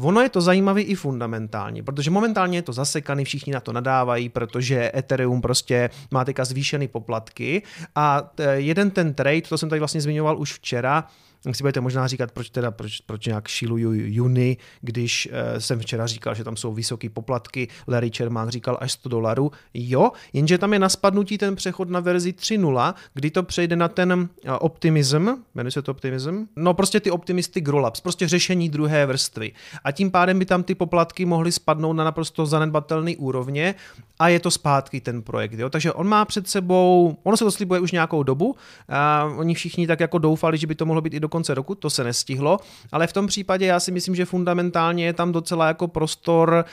Ono 0.00 0.20
je 0.20 0.28
to 0.28 0.40
zajímavé 0.40 0.82
i 0.82 0.94
fundamentálně, 0.94 1.82
protože 1.82 2.10
momentálně 2.10 2.58
je 2.58 2.62
to 2.62 2.72
zasekaný, 2.72 3.24
všichni 3.24 3.52
na 3.52 3.60
to 3.60 3.72
nadávají, 3.72 4.28
protože 4.28 4.92
Ethereum 4.94 5.42
prostě 5.42 5.90
má 6.10 6.24
teďka 6.24 6.44
zvýšený 6.44 6.88
poplatky 6.88 7.62
a 7.94 8.30
jeden 8.54 8.90
ten 8.90 9.14
trade, 9.14 9.42
to 9.42 9.58
jsem 9.58 9.68
tady 9.68 9.78
vlastně 9.78 10.00
zmiňoval 10.00 10.38
už 10.38 10.54
včera, 10.54 11.04
si 11.52 11.62
budete 11.62 11.80
možná 11.80 12.06
říkat, 12.06 12.32
proč 12.32 12.50
teda, 12.50 12.70
proč, 12.70 13.00
proč 13.00 13.26
nějak 13.26 13.48
šiluju 13.48 13.92
Juni, 13.92 14.56
když 14.80 15.28
uh, 15.30 15.58
jsem 15.58 15.80
včera 15.80 16.06
říkal, 16.06 16.34
že 16.34 16.44
tam 16.44 16.56
jsou 16.56 16.72
vysoké 16.72 17.08
poplatky, 17.08 17.68
Larry 17.88 18.10
Sherman 18.14 18.48
říkal 18.48 18.78
až 18.80 18.92
100 18.92 19.08
dolarů. 19.08 19.52
Jo, 19.74 20.10
jenže 20.32 20.58
tam 20.58 20.72
je 20.72 20.78
na 20.78 20.88
spadnutí 20.88 21.38
ten 21.38 21.56
přechod 21.56 21.90
na 21.90 22.00
verzi 22.00 22.32
3.0, 22.32 22.94
kdy 23.14 23.30
to 23.30 23.42
přejde 23.42 23.76
na 23.76 23.88
ten 23.88 24.12
uh, 24.12 24.56
optimism, 24.60 25.28
jmenuje 25.54 25.70
se 25.70 25.82
to 25.82 25.90
optimism, 25.90 26.44
no 26.56 26.74
prostě 26.74 27.00
ty 27.00 27.10
optimisty 27.10 27.60
Grolabs, 27.60 28.00
prostě 28.00 28.28
řešení 28.28 28.68
druhé 28.68 29.06
vrstvy. 29.06 29.52
A 29.86 29.92
tím 29.92 30.10
pádem 30.10 30.38
by 30.38 30.44
tam 30.44 30.62
ty 30.62 30.74
poplatky 30.74 31.24
mohly 31.24 31.52
spadnout 31.52 31.96
na 31.96 32.04
naprosto 32.04 32.46
zanedbatelný 32.46 33.16
úrovně 33.16 33.74
a 34.18 34.28
je 34.28 34.40
to 34.40 34.50
zpátky 34.50 35.00
ten 35.00 35.22
projekt. 35.22 35.52
Jo? 35.52 35.70
Takže 35.70 35.92
on 35.92 36.08
má 36.08 36.24
před 36.24 36.48
sebou, 36.48 37.16
ono 37.22 37.36
se 37.36 37.44
to 37.44 37.50
slibuje 37.50 37.80
už 37.80 37.92
nějakou 37.92 38.22
dobu, 38.22 38.56
a 38.88 39.24
oni 39.36 39.54
všichni 39.54 39.86
tak 39.86 40.00
jako 40.00 40.18
doufali, 40.18 40.58
že 40.58 40.66
by 40.66 40.74
to 40.74 40.86
mohlo 40.86 41.02
být 41.02 41.14
i 41.14 41.20
do 41.20 41.28
konce 41.28 41.54
roku, 41.54 41.74
to 41.74 41.90
se 41.90 42.04
nestihlo, 42.04 42.58
ale 42.92 43.06
v 43.06 43.12
tom 43.12 43.26
případě 43.26 43.66
já 43.66 43.80
si 43.80 43.92
myslím, 43.92 44.14
že 44.14 44.24
fundamentálně 44.24 45.04
je 45.04 45.12
tam 45.12 45.32
docela 45.32 45.66
jako 45.68 45.88
prostor, 45.88 46.64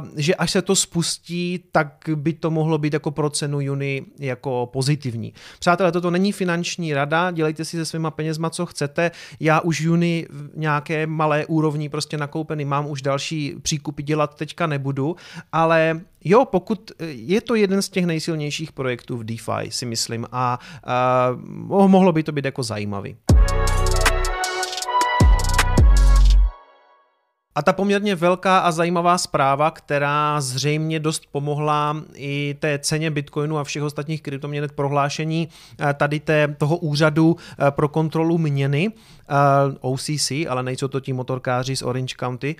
uh, 0.00 0.08
že 0.16 0.34
až 0.34 0.50
se 0.50 0.62
to 0.62 0.76
spustí, 0.76 1.64
tak 1.72 2.08
by 2.14 2.32
to 2.32 2.50
mohlo 2.50 2.78
být 2.78 2.92
jako 2.92 3.10
pro 3.10 3.30
cenu 3.30 3.60
Juni 3.60 4.04
jako 4.18 4.68
pozitivní. 4.72 5.34
Přátelé, 5.58 5.92
toto 5.92 6.10
není 6.10 6.32
finanční 6.32 6.94
rada, 6.94 7.30
dělejte 7.30 7.64
si 7.64 7.76
se 7.76 7.84
svýma 7.84 8.10
penězma, 8.10 8.50
co 8.50 8.66
chcete. 8.66 9.10
Já 9.40 9.60
už 9.60 9.80
Juni 9.80 10.26
v 10.30 10.50
nějaké 10.56 11.06
malé 11.06 11.46
úrovni 11.46 11.88
prostě 11.88 12.16
nakoupený 12.30 12.64
mám, 12.64 12.86
už 12.86 13.02
další 13.02 13.54
příkupy 13.62 14.02
dělat 14.02 14.34
teďka 14.34 14.66
nebudu, 14.66 15.16
ale 15.52 16.00
Jo, 16.24 16.44
pokud 16.44 16.92
je 17.00 17.40
to 17.40 17.54
jeden 17.54 17.82
z 17.82 17.88
těch 17.88 18.06
nejsilnějších 18.06 18.72
projektů 18.72 19.16
v 19.16 19.24
DeFi, 19.24 19.70
si 19.70 19.86
myslím, 19.86 20.26
a, 20.32 20.58
a 20.84 21.28
mohlo 21.66 22.12
by 22.12 22.22
to 22.22 22.32
být 22.32 22.44
jako 22.44 22.62
zajímavý. 22.62 23.16
A 27.54 27.62
ta 27.62 27.72
poměrně 27.72 28.14
velká 28.14 28.58
a 28.58 28.72
zajímavá 28.72 29.18
zpráva, 29.18 29.70
která 29.70 30.40
zřejmě 30.40 31.00
dost 31.00 31.22
pomohla 31.32 31.96
i 32.14 32.56
té 32.60 32.78
ceně 32.78 33.10
Bitcoinu 33.10 33.58
a 33.58 33.64
všech 33.64 33.82
ostatních 33.82 34.22
kryptoměnet 34.22 34.72
prohlášení 34.72 35.48
eh, 35.80 35.94
tady 35.94 36.20
té, 36.20 36.54
toho 36.58 36.76
úřadu 36.76 37.36
eh, 37.36 37.70
pro 37.70 37.88
kontrolu 37.88 38.38
měny, 38.38 38.90
eh, 38.90 39.34
OCC, 39.80 40.32
ale 40.48 40.62
nejsou 40.62 40.88
to 40.88 41.00
ti 41.00 41.12
motorkáři 41.12 41.76
z 41.76 41.82
Orange 41.82 42.14
County. 42.20 42.56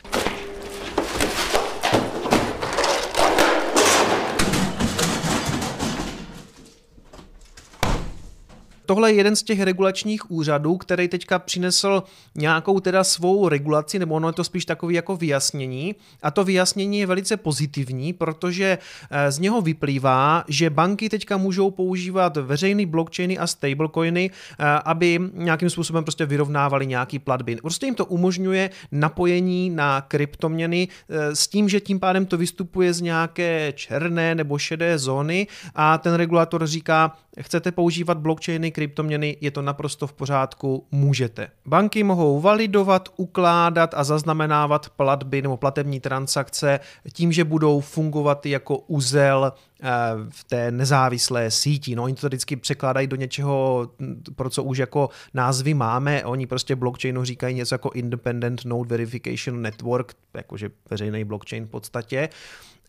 Tohle 8.90 9.12
je 9.12 9.16
jeden 9.16 9.37
z 9.37 9.42
těch 9.42 9.61
regulačních 9.61 10.30
úřadů, 10.30 10.76
který 10.76 11.09
teďka 11.09 11.38
přinesl 11.38 12.02
nějakou 12.35 12.80
teda 12.80 13.04
svou 13.04 13.49
regulaci, 13.49 13.99
nebo 13.99 14.14
ono 14.14 14.28
je 14.28 14.32
to 14.32 14.44
spíš 14.44 14.64
takový 14.64 14.94
jako 14.94 15.16
vyjasnění. 15.16 15.94
A 16.23 16.30
to 16.30 16.44
vyjasnění 16.44 16.99
je 16.99 17.06
velice 17.06 17.37
pozitivní, 17.37 18.12
protože 18.12 18.78
eh, 19.11 19.32
z 19.32 19.38
něho 19.38 19.62
vyplývá, 19.62 20.44
že 20.49 20.70
banky 20.70 21.09
teďka 21.09 21.37
můžou 21.37 21.70
používat 21.70 22.37
veřejný 22.37 22.87
blockchainy 22.87 23.38
a 23.38 23.47
stablecoiny, 23.47 24.30
eh, 24.30 24.64
aby 24.85 25.20
nějakým 25.35 25.70
způsobem 25.70 26.04
prostě 26.04 26.26
vyrovnávali 26.26 26.87
nějaký 26.87 27.18
platby. 27.18 27.56
Prostě 27.56 27.87
jim 27.87 27.94
to 27.94 28.06
umožňuje 28.06 28.70
napojení 28.92 29.70
na 29.70 30.00
kryptoměny 30.00 30.88
eh, 31.09 31.37
s 31.37 31.49
tím, 31.49 31.68
že 31.68 31.80
tím 31.80 32.00
pádem 32.00 32.26
to 32.26 32.37
vystupuje 32.37 32.92
z 32.92 33.00
nějaké 33.00 33.73
černé 33.76 34.35
nebo 34.35 34.59
šedé 34.59 34.99
zóny 34.99 35.47
a 35.75 35.99
ten 35.99 36.14
regulator 36.14 36.66
říká, 36.66 37.12
chcete 37.40 37.73
používat 37.73 38.18
blockchainy, 38.18 38.70
kryptoměny, 38.80 39.37
je 39.40 39.50
to 39.50 39.62
naprosto 39.62 40.06
v 40.06 40.12
pořádku, 40.12 40.87
můžete. 40.90 41.49
Banky 41.66 42.02
mohou 42.02 42.40
validovat, 42.40 43.08
ukládat 43.16 43.94
a 43.94 44.04
zaznamenávat 44.04 44.88
platby 44.90 45.42
nebo 45.42 45.56
platební 45.56 46.00
transakce 46.00 46.80
tím, 47.12 47.32
že 47.32 47.44
budou 47.44 47.80
fungovat 47.80 48.46
jako 48.46 48.78
uzel 48.78 49.52
eh, 49.52 49.88
v 50.28 50.44
té 50.44 50.70
nezávislé 50.70 51.50
síti. 51.50 51.96
No, 51.96 52.02
oni 52.02 52.14
to 52.14 52.26
vždycky 52.26 52.56
překládají 52.56 53.06
do 53.06 53.16
něčeho, 53.16 53.90
pro 54.37 54.50
co 54.50 54.62
už 54.62 54.78
jako 54.78 55.08
názvy 55.34 55.75
máme. 55.75 56.25
Oni 56.25 56.46
prostě 56.46 56.76
blockchainu 56.76 57.25
říkají 57.25 57.54
něco 57.54 57.75
jako 57.75 57.90
Independent 57.94 58.64
Node 58.64 58.88
Verification 58.88 59.62
Network, 59.62 60.14
jakože 60.34 60.70
veřejný 60.90 61.25
blockchain 61.25 61.66
v 61.66 61.70
podstatě. 61.70 62.28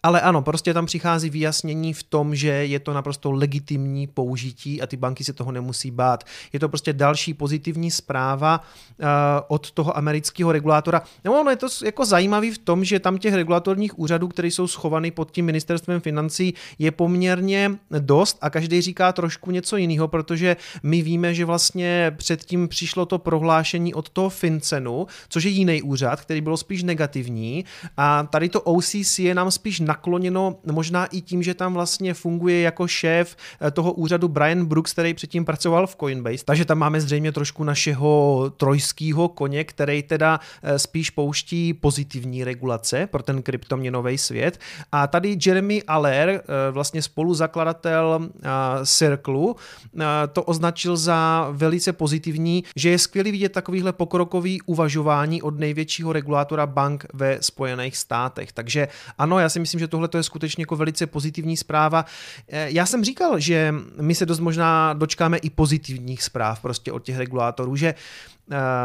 Ale 0.03 0.21
ano, 0.21 0.41
prostě 0.41 0.73
tam 0.73 0.85
přichází 0.85 1.29
vyjasnění 1.29 1.93
v 1.93 2.03
tom, 2.03 2.35
že 2.35 2.47
je 2.47 2.79
to 2.79 2.93
naprosto 2.93 3.31
legitimní 3.31 4.07
použití 4.07 4.81
a 4.81 4.87
ty 4.87 4.97
banky 4.97 5.23
se 5.23 5.33
toho 5.33 5.51
nemusí 5.51 5.91
bát. 5.91 6.23
Je 6.53 6.59
to 6.59 6.69
prostě 6.69 6.93
další 6.93 7.33
pozitivní 7.33 7.91
zpráva 7.91 8.59
uh, 8.59 9.05
od 9.47 9.71
toho 9.71 9.97
amerického 9.97 10.51
regulátora. 10.51 11.01
No, 11.25 11.41
ono 11.41 11.49
je 11.49 11.55
to 11.55 11.67
jako 11.85 12.05
zajímavý 12.05 12.51
v 12.51 12.57
tom, 12.57 12.83
že 12.83 12.99
tam 12.99 13.17
těch 13.17 13.33
regulatorních 13.33 13.99
úřadů, 13.99 14.27
které 14.27 14.47
jsou 14.47 14.67
schovaný 14.67 15.11
pod 15.11 15.31
tím 15.31 15.45
ministerstvem 15.45 16.01
financí, 16.01 16.53
je 16.79 16.91
poměrně 16.91 17.71
dost 17.99 18.37
a 18.41 18.49
každý 18.49 18.81
říká 18.81 19.13
trošku 19.13 19.51
něco 19.51 19.77
jiného, 19.77 20.07
protože 20.07 20.57
my 20.83 21.01
víme, 21.01 21.33
že 21.33 21.45
vlastně 21.45 22.11
předtím 22.17 22.67
přišlo 22.67 23.05
to 23.05 23.19
prohlášení 23.19 23.93
od 23.93 24.09
toho 24.09 24.29
FinCenu, 24.29 25.07
což 25.29 25.43
je 25.43 25.51
jiný 25.51 25.81
úřad, 25.81 26.21
který 26.21 26.41
bylo 26.41 26.57
spíš 26.57 26.83
negativní 26.83 27.65
a 27.97 28.23
tady 28.23 28.49
to 28.49 28.61
OCC 28.61 29.19
je 29.19 29.35
nám 29.35 29.51
spíš 29.51 29.79
nakloněno 29.91 30.55
možná 30.71 31.05
i 31.05 31.21
tím, 31.21 31.43
že 31.43 31.53
tam 31.53 31.73
vlastně 31.73 32.13
funguje 32.13 32.61
jako 32.61 32.87
šéf 32.87 33.35
eh, 33.35 33.71
toho 33.71 33.93
úřadu 33.93 34.27
Brian 34.27 34.65
Brooks, 34.65 34.93
který 34.93 35.13
předtím 35.13 35.45
pracoval 35.45 35.87
v 35.87 35.95
Coinbase. 35.95 36.45
Takže 36.45 36.65
tam 36.65 36.77
máme 36.77 37.01
zřejmě 37.01 37.31
trošku 37.31 37.63
našeho 37.63 38.11
trojského 38.57 39.27
koně, 39.27 39.63
který 39.63 40.03
teda 40.03 40.39
eh, 40.39 40.79
spíš 40.79 41.09
pouští 41.09 41.73
pozitivní 41.73 42.43
regulace 42.43 43.07
pro 43.07 43.23
ten 43.23 43.41
kryptoměnový 43.41 44.17
svět. 44.17 44.59
A 44.91 45.07
tady 45.07 45.37
Jeremy 45.45 45.83
Aller, 45.83 46.43
vlastně 46.71 47.01
spoluzakladatel 47.01 48.29
Circle, 48.85 49.53
to 50.33 50.43
označil 50.43 50.97
za 50.97 51.47
velice 51.51 51.93
pozitivní, 51.93 52.63
že 52.75 52.89
je 52.89 52.99
skvělý 52.99 53.31
vidět 53.31 53.51
takovýhle 53.51 53.93
pokrokový 53.93 54.61
uvažování 54.61 55.41
od 55.41 55.59
největšího 55.59 56.13
regulátora 56.13 56.67
bank 56.67 57.05
ve 57.13 57.37
Spojených 57.41 57.97
státech. 57.97 58.51
Takže 58.51 58.87
ano, 59.17 59.39
já 59.39 59.49
si 59.49 59.59
myslím, 59.59 59.79
že 59.81 59.87
tohle 59.87 60.09
je 60.17 60.23
skutečně 60.23 60.61
jako 60.61 60.75
velice 60.75 61.07
pozitivní 61.07 61.57
zpráva. 61.57 62.05
Eh, 62.47 62.67
já 62.71 62.85
jsem 62.85 63.03
říkal, 63.03 63.39
že 63.39 63.73
my 64.01 64.15
se 64.15 64.25
dost 64.25 64.39
možná 64.39 64.93
dočkáme 64.93 65.37
i 65.37 65.49
pozitivních 65.49 66.23
zpráv 66.23 66.61
prostě 66.61 66.91
od 66.91 67.03
těch 67.03 67.17
regulátorů, 67.17 67.75
že 67.75 67.95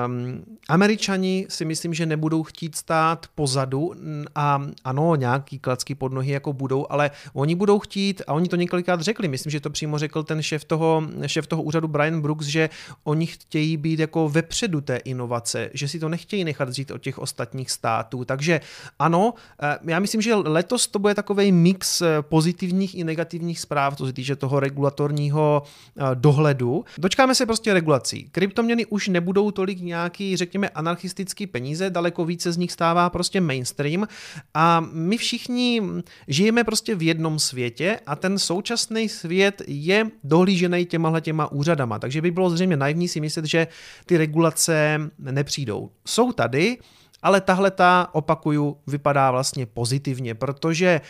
Um, 0.06 0.44
Američani 0.68 1.46
si 1.48 1.64
myslím, 1.64 1.94
že 1.94 2.06
nebudou 2.06 2.42
chtít 2.42 2.76
stát 2.76 3.26
pozadu 3.34 3.94
a 4.34 4.62
ano, 4.84 5.16
nějaký 5.16 5.58
klacky 5.58 5.94
pod 5.94 6.12
nohy 6.12 6.32
jako 6.32 6.52
budou, 6.52 6.86
ale 6.90 7.10
oni 7.32 7.54
budou 7.54 7.78
chtít, 7.78 8.22
a 8.26 8.32
oni 8.32 8.48
to 8.48 8.56
několikrát 8.56 9.00
řekli, 9.00 9.28
myslím, 9.28 9.50
že 9.50 9.60
to 9.60 9.70
přímo 9.70 9.98
řekl 9.98 10.22
ten 10.22 10.42
šéf 10.42 10.64
toho, 10.64 11.02
šéf 11.26 11.46
toho 11.46 11.62
úřadu 11.62 11.88
Brian 11.88 12.20
Brooks, 12.20 12.46
že 12.46 12.70
oni 13.04 13.26
chtějí 13.26 13.76
být 13.76 14.00
jako 14.00 14.28
vepředu 14.28 14.80
té 14.80 14.96
inovace, 14.96 15.70
že 15.74 15.88
si 15.88 16.00
to 16.00 16.08
nechtějí 16.08 16.44
nechat 16.44 16.72
říct 16.72 16.90
od 16.90 16.98
těch 16.98 17.18
ostatních 17.18 17.70
států. 17.70 18.24
Takže 18.24 18.60
ano, 18.98 19.34
eh, 19.62 19.78
já 19.84 19.98
myslím, 19.98 20.22
že 20.22 20.34
letos 20.34 20.86
to 20.86 20.98
bude 20.98 21.14
takový 21.14 21.52
mix 21.52 22.02
eh, 22.02 22.22
pozitivních 22.22 22.94
i 22.94 23.04
negativních 23.04 23.60
zpráv, 23.60 23.96
co 23.96 24.06
se 24.06 24.12
týče 24.12 24.36
toho 24.36 24.60
regulatorního 24.60 25.62
eh, 25.62 26.02
dohledu. 26.14 26.84
Dočkáme 26.98 27.34
se 27.34 27.46
prostě 27.46 27.74
regulací. 27.74 28.28
Kryptoměny 28.32 28.86
už 28.86 29.08
nebudou 29.08 29.45
tolik 29.50 29.80
nějaký, 29.80 30.36
řekněme, 30.36 30.68
anarchistický 30.68 31.46
peníze, 31.46 31.90
daleko 31.90 32.24
více 32.24 32.52
z 32.52 32.56
nich 32.56 32.72
stává 32.72 33.10
prostě 33.10 33.40
mainstream 33.40 34.08
a 34.54 34.86
my 34.92 35.16
všichni 35.18 35.82
žijeme 36.28 36.64
prostě 36.64 36.94
v 36.94 37.02
jednom 37.02 37.38
světě 37.38 38.00
a 38.06 38.16
ten 38.16 38.38
současný 38.38 39.08
svět 39.08 39.62
je 39.66 40.10
dohlížený 40.24 40.86
těma 40.86 41.20
těma 41.20 41.52
úřadama, 41.52 41.98
takže 41.98 42.22
by 42.22 42.30
bylo 42.30 42.50
zřejmě 42.50 42.76
naivní 42.76 43.08
si 43.08 43.20
myslet, 43.20 43.44
že 43.44 43.66
ty 44.06 44.16
regulace 44.16 45.00
nepřijdou. 45.18 45.90
Jsou 46.06 46.32
tady, 46.32 46.78
ale 47.22 47.40
tahle 47.40 47.70
ta, 47.70 48.08
opakuju, 48.12 48.76
vypadá 48.86 49.30
vlastně 49.30 49.66
pozitivně, 49.66 50.34
protože 50.34 51.00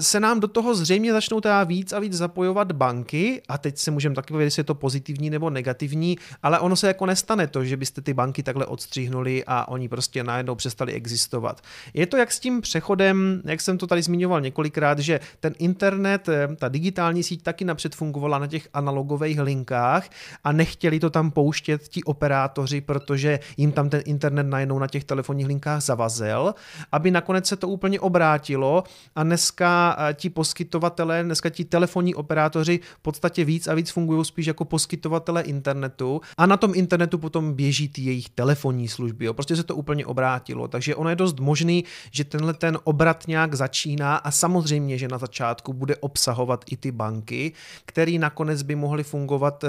se 0.00 0.20
nám 0.20 0.40
do 0.40 0.48
toho 0.48 0.74
zřejmě 0.74 1.12
začnou 1.12 1.40
teda 1.40 1.64
víc 1.64 1.92
a 1.92 1.98
víc 1.98 2.12
zapojovat 2.12 2.72
banky 2.72 3.42
a 3.48 3.58
teď 3.58 3.78
se 3.78 3.90
můžeme 3.90 4.14
taky 4.14 4.32
vědět, 4.32 4.44
jestli 4.44 4.60
je 4.60 4.64
to 4.64 4.74
pozitivní 4.74 5.30
nebo 5.30 5.50
negativní, 5.50 6.18
ale 6.42 6.58
ono 6.58 6.76
se 6.76 6.86
jako 6.86 7.06
nestane 7.06 7.46
to, 7.46 7.64
že 7.64 7.76
byste 7.76 8.00
ty 8.00 8.14
banky 8.14 8.42
takhle 8.42 8.66
odstřihnuli 8.66 9.44
a 9.46 9.68
oni 9.68 9.88
prostě 9.88 10.24
najednou 10.24 10.54
přestali 10.54 10.92
existovat. 10.92 11.60
Je 11.94 12.06
to 12.06 12.16
jak 12.16 12.32
s 12.32 12.40
tím 12.40 12.60
přechodem, 12.60 13.42
jak 13.44 13.60
jsem 13.60 13.78
to 13.78 13.86
tady 13.86 14.02
zmiňoval 14.02 14.40
několikrát, 14.40 14.98
že 14.98 15.20
ten 15.40 15.54
internet, 15.58 16.28
eh, 16.28 16.48
ta 16.56 16.68
digitální 16.68 17.22
síť 17.22 17.42
taky 17.42 17.64
napřed 17.64 17.94
fungovala 17.94 18.38
na 18.38 18.46
těch 18.46 18.68
analogových 18.74 19.40
linkách 19.40 20.08
a 20.44 20.52
nechtěli 20.52 21.00
to 21.00 21.10
tam 21.10 21.30
pouštět 21.30 21.88
ti 21.88 22.04
operátoři, 22.04 22.80
protože 22.80 23.40
jim 23.56 23.72
tam 23.72 23.88
ten 23.88 24.02
internet 24.04 24.46
najednou 24.46 24.78
na 24.78 24.86
těch 24.86 25.04
telefonních 25.04 25.46
linkách 25.46 25.82
zavazel, 25.82 26.54
aby 26.92 27.10
nakonec 27.10 27.46
se 27.46 27.56
to 27.56 27.68
úplně 27.68 28.00
obrátilo 28.00 28.84
a 29.14 29.22
dneska 29.22 29.65
dneska 29.66 30.12
ti 30.12 30.30
poskytovatelé, 30.30 31.24
dneska 31.24 31.50
ti 31.50 31.64
telefonní 31.64 32.14
operátoři 32.14 32.80
v 32.98 33.02
podstatě 33.02 33.44
víc 33.44 33.68
a 33.68 33.74
víc 33.74 33.90
fungují 33.90 34.24
spíš 34.24 34.46
jako 34.46 34.64
poskytovatele 34.64 35.42
internetu 35.42 36.20
a 36.36 36.46
na 36.46 36.56
tom 36.56 36.72
internetu 36.74 37.18
potom 37.18 37.54
běží 37.54 37.88
ty 37.88 38.02
jejich 38.02 38.28
telefonní 38.28 38.88
služby. 38.88 39.24
Jo. 39.24 39.34
Prostě 39.34 39.56
se 39.56 39.62
to 39.62 39.76
úplně 39.76 40.06
obrátilo, 40.06 40.68
takže 40.68 40.94
ono 40.94 41.10
je 41.10 41.16
dost 41.16 41.40
možný, 41.40 41.84
že 42.10 42.24
tenhle 42.24 42.54
ten 42.54 42.78
obrat 42.84 43.24
nějak 43.28 43.54
začíná 43.54 44.16
a 44.16 44.30
samozřejmě, 44.30 44.98
že 44.98 45.08
na 45.08 45.18
začátku 45.18 45.72
bude 45.72 45.96
obsahovat 45.96 46.64
i 46.70 46.76
ty 46.76 46.92
banky, 46.92 47.52
které 47.86 48.18
nakonec 48.18 48.62
by 48.62 48.74
mohly 48.74 49.02
fungovat 49.02 49.64
eh, 49.64 49.68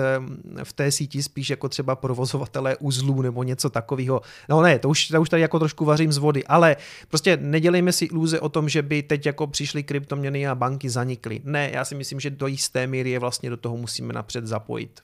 v 0.63 0.73
té 0.73 0.91
síti 0.91 1.23
spíš 1.23 1.49
jako 1.49 1.69
třeba 1.69 1.95
provozovatelé 1.95 2.77
uzlů 2.77 3.21
nebo 3.21 3.43
něco 3.43 3.69
takového. 3.69 4.21
No 4.49 4.61
ne, 4.61 4.79
to 4.79 4.89
už, 4.89 5.07
to 5.07 5.21
už 5.21 5.29
tady 5.29 5.41
jako 5.41 5.59
trošku 5.59 5.85
vařím 5.85 6.11
z 6.11 6.17
vody, 6.17 6.45
ale 6.45 6.75
prostě 7.07 7.37
nedělejme 7.41 7.91
si 7.91 8.05
iluze 8.05 8.39
o 8.39 8.49
tom, 8.49 8.69
že 8.69 8.81
by 8.81 9.03
teď 9.03 9.25
jako 9.25 9.47
přišli 9.47 9.83
kryptoměny 9.87 10.47
a 10.47 10.55
banky 10.55 10.89
zanikly. 10.89 11.41
Ne, 11.43 11.69
já 11.73 11.85
si 11.85 11.95
myslím, 11.95 12.19
že 12.19 12.29
do 12.29 12.47
jisté 12.47 12.87
míry 12.87 13.09
je 13.09 13.19
vlastně 13.19 13.49
do 13.49 13.57
toho 13.57 13.77
musíme 13.77 14.13
napřed 14.13 14.47
zapojit. 14.47 15.01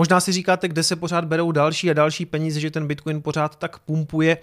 Možná 0.00 0.20
si 0.20 0.32
říkáte, 0.32 0.68
kde 0.68 0.82
se 0.82 0.96
pořád 0.96 1.24
berou 1.24 1.52
další 1.52 1.90
a 1.90 1.92
další 1.92 2.26
peníze, 2.26 2.60
že 2.60 2.70
ten 2.70 2.86
Bitcoin 2.86 3.22
pořád 3.22 3.56
tak 3.56 3.78
pumpuje. 3.78 4.38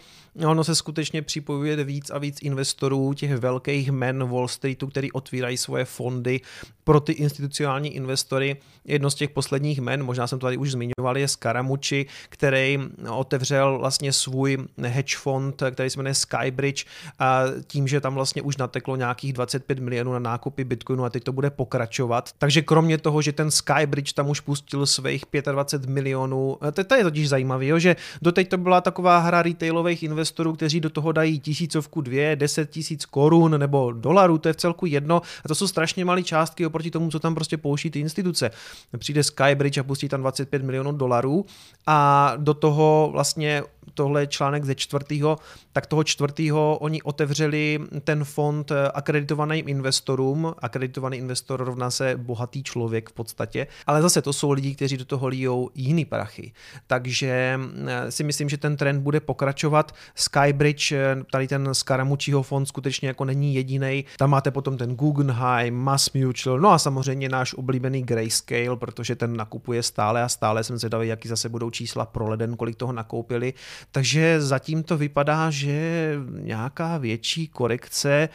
Ono 0.45 0.63
se 0.63 0.75
skutečně 0.75 1.21
připojuje 1.21 1.83
víc 1.83 2.09
a 2.09 2.17
víc 2.17 2.37
investorů, 2.41 3.13
těch 3.13 3.37
velkých 3.37 3.91
men 3.91 4.27
Wall 4.27 4.47
Streetu, 4.47 4.87
který 4.87 5.11
otvírají 5.11 5.57
svoje 5.57 5.85
fondy 5.85 6.41
pro 6.83 6.99
ty 6.99 7.11
institucionální 7.11 7.95
investory. 7.95 8.57
Jedno 8.85 9.09
z 9.09 9.15
těch 9.15 9.29
posledních 9.29 9.81
men, 9.81 10.03
možná 10.03 10.27
jsem 10.27 10.39
to 10.39 10.45
tady 10.45 10.57
už 10.57 10.71
zmiňoval, 10.71 11.17
je 11.17 11.27
Scaramucci, 11.27 12.05
který 12.29 12.79
otevřel 13.09 13.77
vlastně 13.79 14.13
svůj 14.13 14.57
hedge 14.81 15.17
fond, 15.17 15.63
který 15.71 15.89
se 15.89 15.99
jmenuje 15.99 16.13
Skybridge 16.13 16.85
a 17.19 17.43
tím, 17.67 17.87
že 17.87 18.01
tam 18.01 18.13
vlastně 18.13 18.41
už 18.41 18.57
nateklo 18.57 18.95
nějakých 18.95 19.33
25 19.33 19.79
milionů 19.79 20.13
na 20.13 20.19
nákupy 20.19 20.63
Bitcoinu 20.63 21.05
a 21.05 21.09
teď 21.09 21.23
to 21.23 21.31
bude 21.31 21.49
pokračovat. 21.49 22.29
Takže 22.37 22.61
kromě 22.61 22.97
toho, 22.97 23.21
že 23.21 23.31
ten 23.31 23.51
Skybridge 23.51 24.13
tam 24.13 24.29
už 24.29 24.39
pustil 24.39 24.85
svých 24.85 25.25
25 25.51 25.93
milionů. 25.93 26.57
To, 26.73 26.83
to 26.83 26.95
je 26.95 27.03
totiž 27.03 27.29
zajímavé, 27.29 27.79
že 27.79 27.95
doteď 28.21 28.49
to 28.49 28.57
byla 28.57 28.81
taková 28.81 29.17
hra 29.17 29.41
retailových 29.41 30.03
investorů, 30.03 30.53
kteří 30.53 30.79
do 30.79 30.89
toho 30.89 31.11
dají 31.11 31.39
tisícovku, 31.39 32.01
dvě, 32.01 32.35
deset 32.35 32.69
tisíc 32.69 33.05
korun 33.05 33.59
nebo 33.59 33.91
dolarů, 33.91 34.37
to 34.37 34.49
je 34.49 34.53
v 34.53 34.57
celku 34.57 34.85
jedno. 34.85 35.21
A 35.45 35.47
to 35.47 35.55
jsou 35.55 35.67
strašně 35.67 36.05
malé 36.05 36.23
částky 36.23 36.65
oproti 36.65 36.91
tomu, 36.91 37.09
co 37.11 37.19
tam 37.19 37.35
prostě 37.35 37.57
pouští 37.57 37.89
ty 37.89 37.99
instituce. 37.99 38.51
Přijde 38.97 39.23
Skybridge 39.23 39.77
a 39.77 39.83
pustí 39.83 40.09
tam 40.09 40.21
25 40.21 40.63
milionů 40.63 40.91
dolarů 40.91 41.45
a 41.87 42.33
do 42.37 42.53
toho 42.53 43.09
vlastně 43.11 43.63
tohle 43.93 44.21
je 44.21 44.27
článek 44.27 44.65
ze 44.65 44.75
čtvrtého, 44.75 45.37
tak 45.73 45.85
toho 45.85 46.03
čtvrtého 46.03 46.77
oni 46.81 47.01
otevřeli 47.01 47.79
ten 48.03 48.23
fond 48.23 48.71
akreditovaným 48.93 49.69
investorům. 49.69 50.53
Akreditovaný 50.59 51.17
investor 51.17 51.63
rovná 51.65 51.91
se 51.91 52.17
bohatý 52.17 52.63
člověk 52.63 53.09
v 53.09 53.13
podstatě, 53.13 53.67
ale 53.87 54.01
zase 54.01 54.21
to 54.21 54.33
jsou 54.33 54.51
lidi, 54.51 54.75
kteří 54.75 54.97
do 54.97 55.05
toho 55.05 55.27
lijou 55.27 55.69
jiný 55.75 56.05
prachy. 56.05 56.51
Takže 56.87 57.59
eh, 57.87 58.11
si 58.11 58.23
myslím, 58.23 58.49
že 58.49 58.57
ten 58.57 58.77
trend 58.77 59.01
bude 59.01 59.19
pokračovat. 59.19 59.95
Skybridge, 60.15 60.91
eh, 60.91 61.17
tady 61.31 61.47
ten 61.47 61.73
Scaramucciho 61.73 62.43
fond 62.43 62.65
skutečně 62.65 63.07
jako 63.07 63.25
není 63.25 63.55
jediný. 63.55 64.05
Tam 64.17 64.29
máte 64.29 64.51
potom 64.51 64.77
ten 64.77 64.95
Guggenheim, 64.95 65.75
Mass 65.75 66.13
Mutual, 66.13 66.59
no 66.59 66.69
a 66.69 66.79
samozřejmě 66.79 67.29
náš 67.29 67.53
oblíbený 67.53 68.03
Grayscale, 68.03 68.77
protože 68.77 69.15
ten 69.15 69.37
nakupuje 69.37 69.83
stále 69.83 70.23
a 70.23 70.29
stále 70.29 70.63
jsem 70.63 70.77
zvědavý, 70.77 71.07
jaký 71.07 71.27
zase 71.27 71.49
budou 71.49 71.69
čísla 71.69 72.05
pro 72.05 72.29
leden, 72.29 72.55
kolik 72.57 72.75
toho 72.75 72.93
nakoupili. 72.93 73.53
Takže 73.91 74.41
zatím 74.41 74.83
to 74.83 74.97
vypadá, 74.97 75.49
že 75.49 76.13
nějaká 76.29 76.97
větší 76.97 77.47
korekce 77.47 78.29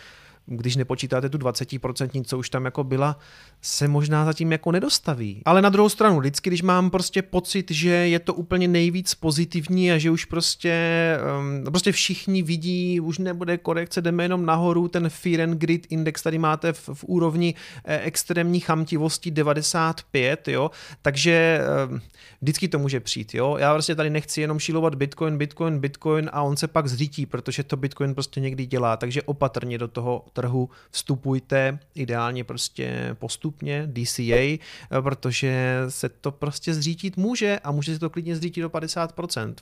když 0.46 0.76
nepočítáte 0.76 1.28
tu 1.28 1.38
20%, 1.38 2.24
co 2.24 2.38
už 2.38 2.50
tam 2.50 2.64
jako 2.64 2.84
byla, 2.84 3.18
se 3.64 3.88
možná 3.88 4.24
zatím 4.24 4.52
jako 4.52 4.72
nedostaví. 4.72 5.42
Ale 5.44 5.62
na 5.62 5.68
druhou 5.68 5.88
stranu, 5.88 6.20
vždycky, 6.20 6.50
když 6.50 6.62
mám 6.62 6.90
prostě 6.90 7.22
pocit, 7.22 7.70
že 7.70 7.88
je 7.88 8.18
to 8.18 8.34
úplně 8.34 8.68
nejvíc 8.68 9.14
pozitivní 9.14 9.92
a 9.92 9.98
že 9.98 10.10
už 10.10 10.24
prostě, 10.24 11.16
um, 11.38 11.64
prostě 11.64 11.92
všichni 11.92 12.42
vidí, 12.42 13.00
už 13.00 13.18
nebude 13.18 13.58
korekce, 13.58 14.00
jdeme 14.00 14.24
jenom 14.24 14.46
nahoru, 14.46 14.88
ten 14.88 15.08
Fear 15.08 15.40
and 15.40 15.58
Grid 15.58 15.86
index 15.90 16.22
tady 16.22 16.38
máte 16.38 16.72
v, 16.72 16.88
v 16.94 17.04
úrovni 17.04 17.54
eh, 17.84 18.00
extrémní 18.00 18.60
chamtivosti 18.60 19.30
95, 19.30 20.48
jo, 20.48 20.70
takže 21.02 21.60
um, 21.90 22.00
vždycky 22.40 22.68
to 22.68 22.78
může 22.78 23.00
přijít, 23.00 23.34
jo. 23.34 23.56
Já 23.60 23.72
prostě 23.72 23.94
tady 23.94 24.10
nechci 24.10 24.40
jenom 24.40 24.58
šílovat 24.58 24.94
Bitcoin, 24.94 25.38
Bitcoin, 25.38 25.78
Bitcoin 25.78 26.30
a 26.32 26.42
on 26.42 26.56
se 26.56 26.68
pak 26.68 26.86
zřítí, 26.86 27.26
protože 27.26 27.62
to 27.62 27.76
Bitcoin 27.76 28.14
prostě 28.14 28.40
někdy 28.40 28.66
dělá, 28.66 28.96
takže 28.96 29.22
opatrně 29.22 29.78
do 29.78 29.88
toho 29.88 30.24
trhu 30.32 30.70
vstupujte, 30.90 31.78
ideálně 31.94 32.44
prostě 32.44 33.16
postupně, 33.18 33.51
DCA, 33.86 34.58
protože 35.00 35.82
se 35.88 36.08
to 36.08 36.30
prostě 36.30 36.74
zřítit 36.74 37.16
může 37.16 37.58
a 37.64 37.70
může 37.70 37.94
se 37.94 37.98
to 37.98 38.10
klidně 38.10 38.36
zřítit 38.36 38.62
do 38.62 38.68
50%. 38.68 39.54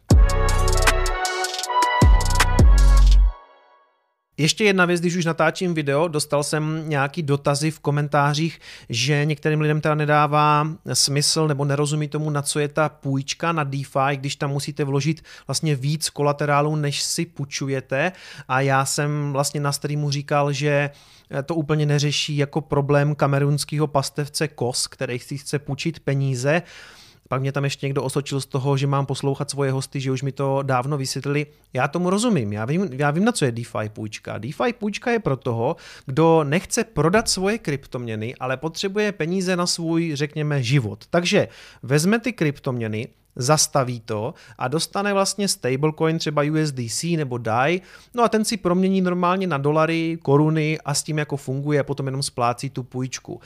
Ještě 4.41 4.65
jedna 4.65 4.85
věc, 4.85 5.01
když 5.01 5.17
už 5.17 5.25
natáčím 5.25 5.75
video, 5.75 6.09
dostal 6.09 6.43
jsem 6.43 6.89
nějaký 6.89 7.23
dotazy 7.23 7.71
v 7.71 7.81
komentářích, 7.81 8.61
že 8.89 9.25
některým 9.25 9.61
lidem 9.61 9.81
teda 9.81 9.95
nedává 9.95 10.69
smysl 10.93 11.49
nebo 11.49 11.65
nerozumí 11.65 12.09
tomu, 12.09 12.31
na 12.31 12.43
co 12.43 12.59
je 12.59 12.69
ta 12.69 12.89
půjčka 12.89 13.53
na 13.53 13.65
DeFi, 13.65 14.17
když 14.17 14.37
tam 14.37 14.51
musíte 14.51 14.85
vložit 14.85 15.23
vlastně 15.47 15.77
víc 15.77 16.11
kolaterálu, 16.11 16.77
než 16.77 17.03
si 17.03 17.27
půjčujete. 17.27 18.13
A 18.49 18.61
já 18.61 18.85
jsem 18.85 19.33
vlastně 19.33 19.61
na 19.61 19.73
streamu 19.73 20.11
říkal, 20.11 20.53
že 20.53 20.91
to 21.45 21.55
úplně 21.55 21.87
neřeší 21.87 22.37
jako 22.37 22.61
problém 22.61 23.15
kamerunského 23.15 23.87
pastevce 23.87 24.49
Kos, 24.49 24.87
který 24.87 25.19
si 25.19 25.39
chce 25.39 25.59
půjčit 25.59 26.01
peníze. 26.01 26.63
Pak 27.31 27.41
mě 27.41 27.53
tam 27.53 27.65
ještě 27.65 27.87
někdo 27.87 28.03
osočil 28.03 28.41
z 28.41 28.47
toho, 28.47 28.77
že 28.77 28.87
mám 28.87 29.07
poslouchat 29.07 29.51
svoje 29.51 29.73
hosty, 29.73 30.01
že 30.01 30.13
už 30.13 30.23
mi 30.23 30.33
to 30.33 30.63
dávno 30.63 30.99
vysvětlili. 30.99 31.47
Já 31.73 31.89
tomu 31.89 32.11
rozumím, 32.11 32.53
já 32.53 32.65
vím, 32.65 32.89
já 32.93 33.11
vím 33.11 33.25
na 33.25 33.33
co 33.33 33.45
je 33.45 33.53
DeFi 33.53 33.89
půjčka. 33.89 34.39
DeFi 34.39 34.73
půjčka 34.79 35.11
je 35.11 35.19
pro 35.19 35.37
toho, 35.37 35.77
kdo 36.07 36.45
nechce 36.45 36.85
prodat 36.85 37.29
svoje 37.29 37.59
kryptoměny, 37.59 38.35
ale 38.41 38.57
potřebuje 38.57 39.13
peníze 39.13 39.57
na 39.57 39.67
svůj, 39.67 40.11
řekněme, 40.15 40.63
život. 40.63 41.05
Takže 41.11 41.49
vezme 41.83 42.19
ty 42.19 42.33
kryptoměny, 42.33 43.09
zastaví 43.37 44.01
to 44.01 44.35
a 44.59 44.69
dostane 44.69 45.13
vlastně 45.13 45.49
stablecoin 45.49 46.19
třeba 46.19 46.43
USDC 46.43 47.03
nebo 47.17 47.39
DAI, 47.39 47.81
no 48.15 48.23
a 48.23 48.29
ten 48.29 48.45
si 48.45 48.57
promění 48.57 49.01
normálně 49.01 49.47
na 49.47 49.59
dolary, 49.59 50.19
koruny 50.23 50.79
a 50.85 50.95
s 50.95 51.03
tím 51.03 51.19
jako 51.19 51.37
funguje 51.37 51.81
a 51.81 51.85
potom 51.85 52.07
jenom 52.07 52.23
splácí 52.23 52.71
tu 52.71 52.83
půjčku. 52.83 53.41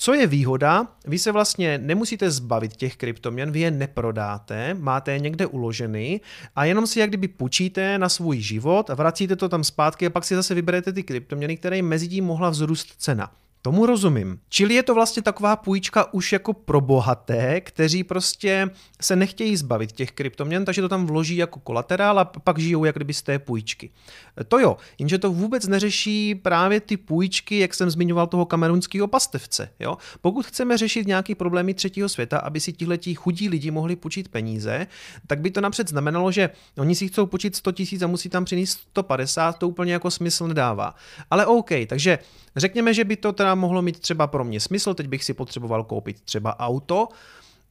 Co 0.00 0.14
je 0.14 0.26
výhoda? 0.26 0.86
Vy 1.06 1.18
se 1.18 1.32
vlastně 1.32 1.78
nemusíte 1.78 2.30
zbavit 2.30 2.76
těch 2.76 2.96
kryptoměn, 2.96 3.50
vy 3.50 3.60
je 3.60 3.70
neprodáte, 3.70 4.74
máte 4.74 5.12
je 5.12 5.18
někde 5.18 5.46
uloženy 5.46 6.20
a 6.56 6.64
jenom 6.64 6.86
si 6.86 7.00
jak 7.00 7.10
kdyby 7.10 7.28
půjčíte 7.28 7.98
na 7.98 8.08
svůj 8.08 8.40
život 8.40 8.90
vracíte 8.94 9.36
to 9.36 9.48
tam 9.48 9.64
zpátky 9.64 10.06
a 10.06 10.10
pak 10.10 10.24
si 10.24 10.34
zase 10.34 10.54
vyberete 10.54 10.92
ty 10.92 11.02
kryptoměny, 11.02 11.56
které 11.56 11.82
mezi 11.82 12.08
tím 12.08 12.24
mohla 12.24 12.50
vzrůst 12.50 12.94
cena. 12.98 13.32
Tomu 13.62 13.86
rozumím. 13.86 14.38
Čili 14.48 14.74
je 14.74 14.82
to 14.82 14.94
vlastně 14.94 15.22
taková 15.22 15.56
půjčka 15.56 16.14
už 16.14 16.32
jako 16.32 16.52
pro 16.52 16.80
bohaté, 16.80 17.60
kteří 17.60 18.04
prostě 18.04 18.70
se 19.00 19.16
nechtějí 19.16 19.56
zbavit 19.56 19.92
těch 19.92 20.12
kryptoměn, 20.12 20.64
takže 20.64 20.80
to 20.82 20.88
tam 20.88 21.06
vloží 21.06 21.36
jako 21.36 21.60
kolaterál 21.60 22.18
a 22.18 22.24
pak 22.24 22.58
žijou 22.58 22.84
jak 22.84 22.96
kdyby 22.96 23.14
z 23.14 23.22
té 23.22 23.38
půjčky. 23.38 23.90
To 24.48 24.58
jo, 24.58 24.76
jenže 24.98 25.18
to 25.18 25.32
vůbec 25.32 25.66
neřeší 25.66 26.34
právě 26.34 26.80
ty 26.80 26.96
půjčky, 26.96 27.58
jak 27.58 27.74
jsem 27.74 27.90
zmiňoval 27.90 28.26
toho 28.26 28.46
kamerunského 28.46 29.06
pastevce. 29.06 29.70
Jo? 29.80 29.96
Pokud 30.20 30.46
chceme 30.46 30.78
řešit 30.78 31.06
nějaký 31.06 31.34
problémy 31.34 31.74
třetího 31.74 32.08
světa, 32.08 32.38
aby 32.38 32.60
si 32.60 32.72
tihletí 32.72 33.14
chudí 33.14 33.48
lidi 33.48 33.70
mohli 33.70 33.96
půjčit 33.96 34.28
peníze, 34.28 34.86
tak 35.26 35.40
by 35.40 35.50
to 35.50 35.60
napřed 35.60 35.88
znamenalo, 35.88 36.32
že 36.32 36.50
oni 36.78 36.94
si 36.94 37.08
chcou 37.08 37.26
půjčit 37.26 37.56
100 37.56 37.72
tisíc 37.72 38.02
a 38.02 38.06
musí 38.06 38.28
tam 38.28 38.44
přinést 38.44 38.70
150, 38.70 39.58
to 39.58 39.68
úplně 39.68 39.92
jako 39.92 40.10
smysl 40.10 40.48
nedává. 40.48 40.94
Ale 41.30 41.46
OK, 41.46 41.70
takže 41.86 42.18
řekněme, 42.56 42.94
že 42.94 43.04
by 43.04 43.16
to 43.16 43.32
teda 43.32 43.47
mohlo 43.54 43.82
mít 43.82 44.00
třeba 44.00 44.26
pro 44.26 44.44
mě 44.44 44.60
smysl, 44.60 44.94
teď 44.94 45.06
bych 45.08 45.24
si 45.24 45.34
potřeboval 45.34 45.84
koupit 45.84 46.20
třeba 46.20 46.60
auto, 46.60 47.08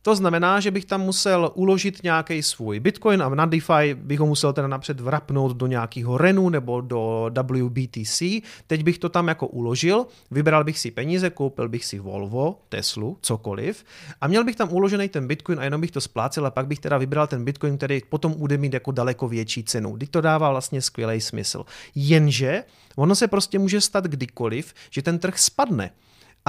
to 0.02 0.16
znamená, 0.16 0.60
že 0.60 0.72
bych 0.72 0.86
tam 0.86 1.02
musel 1.02 1.52
uložit 1.54 2.04
nějaký 2.04 2.44
svůj 2.44 2.80
Bitcoin 2.80 3.24
a 3.24 3.30
na 3.30 3.46
DeFi 3.46 3.94
bych 3.94 4.20
ho 4.20 4.26
musel 4.26 4.54
teda 4.54 4.68
napřed 4.68 5.00
vrapnout 5.00 5.58
do 5.58 5.68
nějakého 5.68 6.18
Renu 6.18 6.50
nebo 6.50 6.82
do 6.82 7.32
WBTC. 7.44 8.22
Teď 8.68 8.84
bych 8.84 8.98
to 8.98 9.10
tam 9.10 9.28
jako 9.28 9.48
uložil, 9.48 10.06
vybral 10.32 10.64
bych 10.64 10.80
si 10.80 10.92
peníze, 10.92 11.30
koupil 11.30 11.70
bych 11.70 11.86
si 11.86 12.00
Volvo, 12.00 12.60
Teslu, 12.70 13.18
cokoliv 13.22 13.84
a 14.22 14.28
měl 14.28 14.44
bych 14.44 14.56
tam 14.56 14.74
uložený 14.74 15.10
ten 15.10 15.28
Bitcoin 15.28 15.60
a 15.60 15.64
jenom 15.64 15.82
bych 15.82 15.92
to 15.92 16.02
splácel 16.02 16.46
a 16.46 16.52
pak 16.52 16.68
bych 16.68 16.80
teda 16.80 16.98
vybral 16.98 17.28
ten 17.28 17.46
Bitcoin, 17.46 17.78
který 17.78 18.02
potom 18.10 18.34
bude 18.34 18.58
mít 18.58 18.74
jako 18.74 18.92
daleko 18.92 19.28
větší 19.28 19.64
cenu. 19.64 19.98
Teď 19.98 20.10
to 20.10 20.22
dává 20.22 20.50
vlastně 20.50 20.82
skvělý 20.82 21.22
smysl. 21.22 21.66
Jenže 21.96 22.64
ono 22.96 23.16
se 23.16 23.28
prostě 23.28 23.60
může 23.60 23.82
stát 23.82 24.06
kdykoliv, 24.06 24.74
že 24.90 25.02
ten 25.02 25.20
trh 25.20 25.40
spadne. 25.40 25.92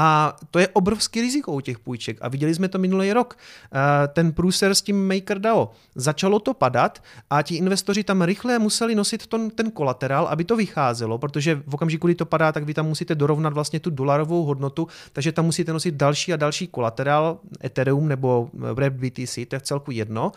A 0.00 0.36
to 0.50 0.58
je 0.58 0.68
obrovský 0.68 1.20
riziko 1.20 1.52
u 1.52 1.60
těch 1.60 1.78
půjček. 1.78 2.18
A 2.20 2.28
viděli 2.28 2.54
jsme 2.54 2.68
to 2.68 2.78
minulý 2.78 3.12
rok. 3.12 3.38
Eh, 3.38 4.08
ten 4.08 4.32
průser 4.32 4.74
s 4.74 4.82
tím 4.82 5.08
MakerDAO. 5.08 5.70
Začalo 5.94 6.38
to 6.38 6.54
padat 6.54 7.02
a 7.30 7.42
ti 7.42 7.54
investoři 7.54 8.04
tam 8.04 8.22
rychle 8.22 8.58
museli 8.58 8.94
nosit 8.94 9.26
ton, 9.26 9.50
ten 9.50 9.70
kolaterál, 9.70 10.26
aby 10.26 10.44
to 10.44 10.56
vycházelo, 10.56 11.18
protože 11.18 11.62
v 11.66 11.74
okamžiku, 11.74 12.06
kdy 12.06 12.14
to 12.14 12.26
padá, 12.26 12.52
tak 12.52 12.64
vy 12.64 12.74
tam 12.74 12.86
musíte 12.86 13.14
dorovnat 13.14 13.52
vlastně 13.52 13.80
tu 13.80 13.90
dolarovou 13.90 14.44
hodnotu, 14.44 14.88
takže 15.12 15.32
tam 15.32 15.44
musíte 15.44 15.72
nosit 15.72 15.94
další 15.94 16.32
a 16.32 16.36
další 16.36 16.66
kolaterál, 16.66 17.38
Ethereum 17.64 18.08
nebo 18.08 18.50
BTC, 18.90 19.46
to 19.48 19.56
je 19.56 19.58
v 19.58 19.62
celku 19.62 19.90
jedno. 19.90 20.32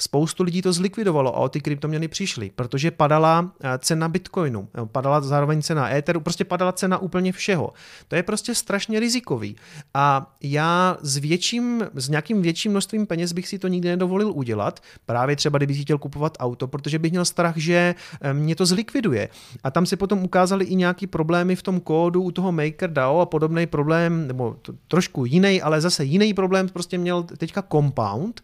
Spoustu 0.00 0.42
lidí 0.42 0.62
to 0.62 0.72
zlikvidovalo 0.72 1.36
a 1.36 1.40
o 1.40 1.48
ty 1.48 1.60
kryptoměny 1.60 2.08
přišly, 2.08 2.50
protože 2.54 2.90
padala 2.90 3.52
eh, 3.60 3.78
cena 3.78 4.08
Bitcoinu, 4.08 4.68
eh, 4.74 4.86
padala 4.86 5.20
zároveň 5.20 5.62
cena 5.62 5.94
Etheru, 5.94 6.20
prostě 6.20 6.44
padala 6.44 6.72
cena 6.72 6.98
úplně 6.98 7.32
všeho. 7.32 7.72
To 8.08 8.16
je 8.16 8.22
prostě 8.22 8.54
strašně 8.54 9.00
rizikový. 9.00 9.56
A 9.94 10.34
já 10.42 10.96
s 11.02 11.16
větším, 11.16 11.84
s 11.94 12.08
nějakým 12.08 12.42
větším 12.42 12.70
množstvím 12.70 13.06
peněz 13.06 13.32
bych 13.32 13.48
si 13.48 13.58
to 13.58 13.68
nikdy 13.68 13.88
nedovolil 13.88 14.32
udělat, 14.32 14.80
právě 15.06 15.36
třeba 15.36 15.58
kdybych 15.58 15.82
chtěl 15.82 15.98
kupovat 15.98 16.36
auto, 16.40 16.68
protože 16.68 16.98
bych 16.98 17.10
měl 17.10 17.24
strach, 17.24 17.56
že 17.56 17.94
eh, 18.20 18.34
mě 18.34 18.56
to 18.56 18.66
zlikviduje. 18.66 19.28
A 19.64 19.70
tam 19.70 19.86
se 19.86 19.96
potom 19.96 20.24
ukázaly 20.24 20.64
i 20.64 20.74
nějaký 20.74 21.06
problémy 21.06 21.56
v 21.56 21.62
tom 21.62 21.80
kódu 21.80 22.22
u 22.22 22.30
toho 22.30 22.52
MakerDAO 22.52 23.20
a 23.20 23.26
podobný 23.26 23.66
problém, 23.66 24.26
nebo 24.26 24.56
to, 24.62 24.72
trošku 24.88 25.24
jiný, 25.24 25.62
ale 25.62 25.80
zase 25.80 26.04
jiný 26.04 26.34
problém 26.34 26.68
prostě 26.68 26.98
měl 26.98 27.22
teďka 27.22 27.62
Compound, 27.62 28.40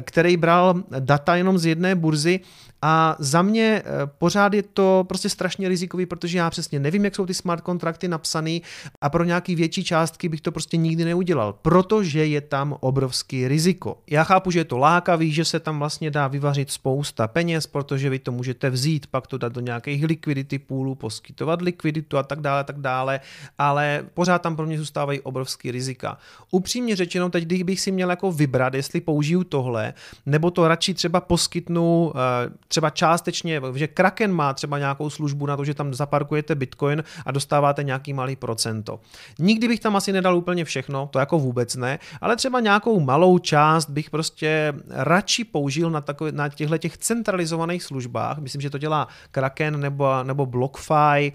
který 0.00 0.36
bral 0.36 0.74
data 1.00 1.36
jenom 1.36 1.58
z 1.58 1.66
jedné 1.66 1.94
burzy 1.94 2.40
a 2.86 3.16
za 3.18 3.42
mě 3.42 3.82
eh, 3.84 3.90
pořád 4.18 4.54
je 4.54 4.62
to 4.62 5.04
prostě 5.08 5.28
strašně 5.28 5.68
rizikový, 5.68 6.06
protože 6.06 6.38
já 6.38 6.50
přesně 6.50 6.80
nevím, 6.80 7.04
jak 7.04 7.14
jsou 7.14 7.26
ty 7.26 7.34
smart 7.34 7.62
kontrakty 7.62 8.08
napsaný 8.08 8.62
a 9.00 9.10
pro 9.10 9.24
nějaký 9.24 9.54
větší 9.54 9.84
částky 9.84 10.28
bych 10.28 10.40
to 10.40 10.52
prostě 10.52 10.76
nikdy 10.76 11.04
neudělal, 11.04 11.52
protože 11.52 12.26
je 12.26 12.40
tam 12.40 12.76
obrovský 12.80 13.48
riziko. 13.48 13.98
Já 14.10 14.24
chápu, 14.24 14.50
že 14.50 14.60
je 14.60 14.64
to 14.64 14.78
lákavý, 14.78 15.32
že 15.32 15.44
se 15.44 15.60
tam 15.60 15.78
vlastně 15.78 16.10
dá 16.10 16.28
vyvařit 16.28 16.70
spousta 16.70 17.28
peněz, 17.28 17.66
protože 17.66 18.10
vy 18.10 18.18
to 18.18 18.32
můžete 18.32 18.70
vzít, 18.70 19.06
pak 19.06 19.26
to 19.26 19.38
dát 19.38 19.52
do 19.52 19.60
nějakých 19.60 20.04
liquidity 20.04 20.58
poolů, 20.58 20.94
poskytovat 20.94 21.62
likviditu 21.62 22.18
a 22.18 22.22
tak 22.22 22.40
dále, 22.40 22.64
tak 22.64 22.80
dále, 22.80 23.20
ale 23.58 24.04
pořád 24.14 24.42
tam 24.42 24.56
pro 24.56 24.66
mě 24.66 24.78
zůstávají 24.78 25.20
obrovský 25.20 25.70
rizika. 25.70 26.18
Upřímně 26.50 26.96
řečeno, 26.96 27.30
teď 27.30 27.64
bych 27.64 27.80
si 27.80 27.92
měl 27.92 28.10
jako 28.10 28.32
vybrat, 28.32 28.74
jestli 28.74 29.00
použiju 29.00 29.44
tohle, 29.44 29.94
nebo 30.26 30.50
to 30.50 30.68
radši 30.68 30.83
třeba 30.92 31.20
poskytnu 31.20 32.12
eh, 32.14 32.50
třeba 32.68 32.90
částečně, 32.90 33.60
že 33.74 33.86
Kraken 33.86 34.32
má 34.32 34.54
třeba 34.54 34.78
nějakou 34.78 35.10
službu 35.10 35.46
na 35.46 35.56
to, 35.56 35.64
že 35.64 35.74
tam 35.74 35.94
zaparkujete 35.94 36.54
Bitcoin 36.54 37.04
a 37.26 37.32
dostáváte 37.32 37.82
nějaký 37.82 38.12
malý 38.12 38.36
procento. 38.36 39.00
Nikdy 39.38 39.68
bych 39.68 39.80
tam 39.80 39.96
asi 39.96 40.12
nedal 40.12 40.36
úplně 40.36 40.64
všechno, 40.64 41.08
to 41.12 41.18
jako 41.18 41.38
vůbec 41.38 41.76
ne, 41.76 41.98
ale 42.20 42.36
třeba 42.36 42.60
nějakou 42.60 43.00
malou 43.00 43.38
část 43.38 43.90
bych 43.90 44.10
prostě 44.10 44.72
radši 44.90 45.44
použil 45.44 45.90
na, 45.90 46.00
takové, 46.00 46.32
na 46.32 46.48
těchto 46.48 46.78
těch 46.78 46.98
centralizovaných 46.98 47.82
službách. 47.82 48.38
Myslím, 48.38 48.60
že 48.60 48.70
to 48.70 48.78
dělá 48.78 49.08
Kraken 49.30 49.80
nebo, 49.80 50.22
nebo 50.22 50.46
BlockFi, 50.46 51.32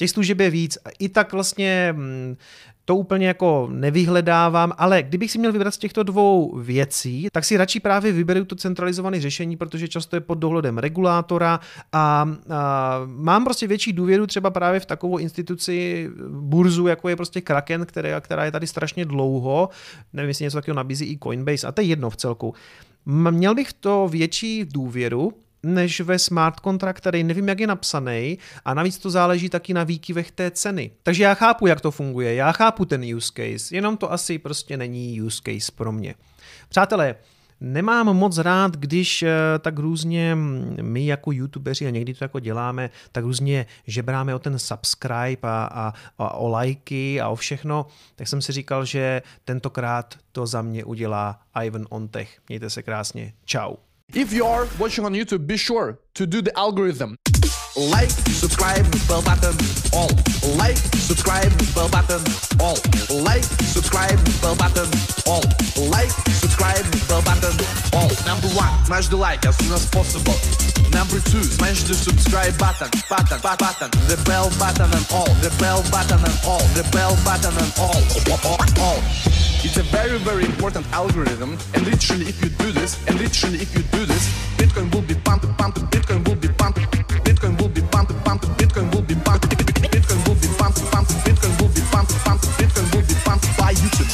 Těch 0.00 0.10
služeb 0.10 0.40
je 0.40 0.50
víc. 0.50 0.78
I 0.98 1.08
tak 1.08 1.32
vlastně 1.32 1.94
hm, 1.96 2.36
to 2.84 2.96
úplně 2.96 3.26
jako 3.26 3.68
nevyhledávám, 3.72 4.72
ale 4.78 5.02
kdybych 5.02 5.30
si 5.30 5.38
měl 5.38 5.52
vybrat 5.52 5.74
z 5.74 5.78
těchto 5.78 6.02
dvou 6.02 6.58
věcí, 6.58 7.28
tak 7.32 7.44
si 7.44 7.56
radši 7.56 7.80
právě 7.80 8.12
vyberu 8.12 8.44
to 8.44 8.56
centralizované 8.56 9.20
řešení, 9.20 9.56
protože 9.56 9.88
často 9.88 10.16
je 10.16 10.20
pod 10.20 10.34
dohledem 10.34 10.78
regulátora 10.78 11.60
a, 11.92 12.28
a 12.50 13.00
mám 13.06 13.44
prostě 13.44 13.66
větší 13.66 13.92
důvěru 13.92 14.26
třeba 14.26 14.50
právě 14.50 14.80
v 14.80 14.86
takovou 14.86 15.18
instituci 15.18 16.08
burzu, 16.28 16.86
jako 16.86 17.08
je 17.08 17.16
prostě 17.16 17.40
Kraken, 17.40 17.86
která, 17.86 18.20
která 18.20 18.44
je 18.44 18.52
tady 18.52 18.66
strašně 18.66 19.04
dlouho, 19.04 19.68
nevím, 20.12 20.28
jestli 20.28 20.44
něco 20.44 20.56
takového 20.56 20.76
nabízí 20.76 21.04
i 21.04 21.18
Coinbase, 21.18 21.66
a 21.66 21.72
to 21.72 21.80
je 21.80 21.86
jedno 21.86 22.10
v 22.10 22.16
celku. 22.16 22.54
Měl 23.06 23.54
bych 23.54 23.72
to 23.72 24.08
větší 24.08 24.64
důvěru, 24.64 25.32
než 25.62 26.00
ve 26.00 26.18
smart 26.18 26.60
contract, 26.60 27.00
který 27.00 27.24
nevím, 27.24 27.48
jak 27.48 27.60
je 27.60 27.66
napsaný 27.66 28.38
a 28.64 28.74
navíc 28.74 28.98
to 28.98 29.10
záleží 29.10 29.48
taky 29.48 29.74
na 29.74 29.84
výkyvech 29.84 30.30
té 30.30 30.50
ceny. 30.50 30.90
Takže 31.02 31.22
já 31.22 31.34
chápu, 31.34 31.66
jak 31.66 31.80
to 31.80 31.90
funguje, 31.90 32.34
já 32.34 32.52
chápu 32.52 32.84
ten 32.84 33.14
use 33.16 33.32
case, 33.34 33.74
jenom 33.76 33.96
to 33.96 34.12
asi 34.12 34.38
prostě 34.38 34.76
není 34.76 35.22
use 35.22 35.40
case 35.44 35.72
pro 35.72 35.92
mě. 35.92 36.14
Přátelé, 36.68 37.14
Nemám 37.62 38.06
moc 38.06 38.38
rád, 38.38 38.76
když 38.76 39.22
eh, 39.22 39.28
tak 39.58 39.78
různě 39.78 40.34
my 40.82 41.06
jako 41.06 41.32
youtubeři, 41.32 41.86
a 41.86 41.90
někdy 41.90 42.14
to 42.14 42.24
jako 42.24 42.40
děláme, 42.40 42.90
tak 43.12 43.24
různě 43.24 43.66
žebráme 43.86 44.34
o 44.34 44.38
ten 44.38 44.58
subscribe 44.58 45.38
a, 45.42 45.64
a, 45.64 45.92
a 46.18 46.34
o 46.34 46.48
lajky 46.48 47.20
a 47.20 47.28
o 47.28 47.36
všechno, 47.36 47.86
tak 48.16 48.28
jsem 48.28 48.42
si 48.42 48.52
říkal, 48.52 48.84
že 48.84 49.22
tentokrát 49.44 50.14
to 50.32 50.46
za 50.46 50.62
mě 50.62 50.84
udělá 50.84 51.40
Ivan 51.64 51.86
Ontech. 51.90 52.38
Mějte 52.48 52.70
se 52.70 52.82
krásně. 52.82 53.32
Ciao. 53.46 53.89
If 54.12 54.32
you 54.32 54.44
are 54.44 54.66
watching 54.78 55.04
on 55.04 55.14
YouTube, 55.14 55.46
be 55.46 55.56
sure 55.56 56.00
to 56.14 56.26
do 56.26 56.42
the 56.42 56.56
algorithm. 56.58 57.16
Like, 57.76 58.10
subscribe, 58.10 58.84
bell 59.06 59.22
button, 59.22 59.54
all. 59.94 60.10
Like, 60.56 60.76
subscribe, 60.76 61.52
bell 61.74 61.88
button, 61.88 62.20
all. 62.58 62.76
Like, 63.22 63.40
subscribe, 63.40 64.18
bell 64.40 64.56
button, 64.56 64.90
all. 65.26 65.44
Like, 65.88 66.10
subscribe, 66.10 66.84
bell 67.06 67.22
button, 67.22 67.54
all. 67.92 68.10
Number 68.26 68.48
one, 68.48 68.84
smash 68.84 69.06
the 69.06 69.16
like 69.16 69.46
as 69.46 69.56
soon 69.58 69.72
as 69.72 69.88
possible. 69.88 70.69
Number 70.92 71.20
two, 71.30 71.42
smash 71.42 71.84
the 71.84 71.94
subscribe 71.94 72.56
button, 72.58 72.90
button, 73.08 73.38
bu- 73.40 73.56
button, 73.60 73.90
the 74.08 74.20
bell 74.24 74.50
button 74.58 74.90
and 74.90 75.06
all, 75.12 75.30
the 75.44 75.52
bell 75.60 75.82
button 75.90 76.18
and 76.18 76.38
all, 76.44 76.64
the 76.74 76.84
bell 76.92 77.14
button 77.24 77.54
and 77.54 77.72
all, 77.78 78.00
all, 78.44 78.60
all. 78.80 79.00
It's 79.62 79.76
a 79.76 79.82
very, 79.92 80.18
very 80.18 80.44
important 80.44 80.86
algorithm, 80.92 81.58
and 81.74 81.82
literally 81.86 82.26
if 82.26 82.42
you 82.42 82.48
do 82.50 82.72
this, 82.72 82.96
and 83.06 83.20
literally 83.20 83.58
if 83.60 83.74
you 83.76 83.82
do 83.92 84.04
this, 84.06 84.28
Bitcoin 84.56 84.92
will 84.94 85.02
be 85.02 85.14
pumped, 85.14 85.46
pumped, 85.58 85.78
Bitcoin 85.92 86.26
will 86.26 86.34
be 86.36 86.48
pumped, 86.48 86.80
Bitcoin 87.28 87.60
will 87.60 87.68
be 87.68 87.82
pumped, 87.82 88.12
pumped, 88.24 88.46
Bitcoin 88.56 88.92
will 88.94 89.02
be 89.02 89.14
pumped, 89.14 89.46
Bitcoin 89.48 90.20
will 90.26 90.34
be 90.34 90.48
pumped, 90.56 90.80
pumped, 90.90 91.12
Bitcoin 91.24 91.52
will 91.60 91.68
be 91.68 91.82
pumped, 91.92 92.12
pumped, 92.24 92.44
Bitcoin 92.58 92.94
will 92.94 93.06
be 93.06 93.14
pumped 93.24 93.46
by 93.58 93.74
YouTube. 93.74 94.10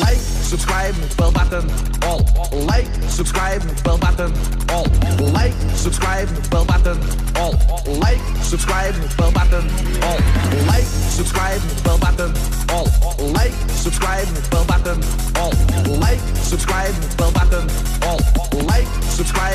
Like, 0.00 0.18
subscribe, 0.18 0.94
bell 1.16 1.32
button, 1.32 1.64
all. 2.02 2.22
Like, 2.52 2.86
subscribe, 3.08 3.62
bell 3.84 3.98
button, 3.98 4.32
subscribe, 6.24 6.50
bell 6.50 6.64
button, 6.64 6.98
all. 7.36 7.52
Like, 7.98 8.20
subscribe, 8.42 8.94
bell 9.16 9.32
button, 9.32 9.68
all. 10.02 10.18
Like, 10.66 10.84
subscribe, 10.84 11.60
bell 11.84 11.98
button, 11.98 12.32
all. 12.70 12.86
Like, 13.32 13.52
subscribe, 13.68 14.26
bell 14.50 14.64
button, 14.64 15.02
all. 15.36 15.52
Like, 15.98 16.20
subscribe, 16.36 16.94
bell 17.18 17.32
button, 17.32 17.68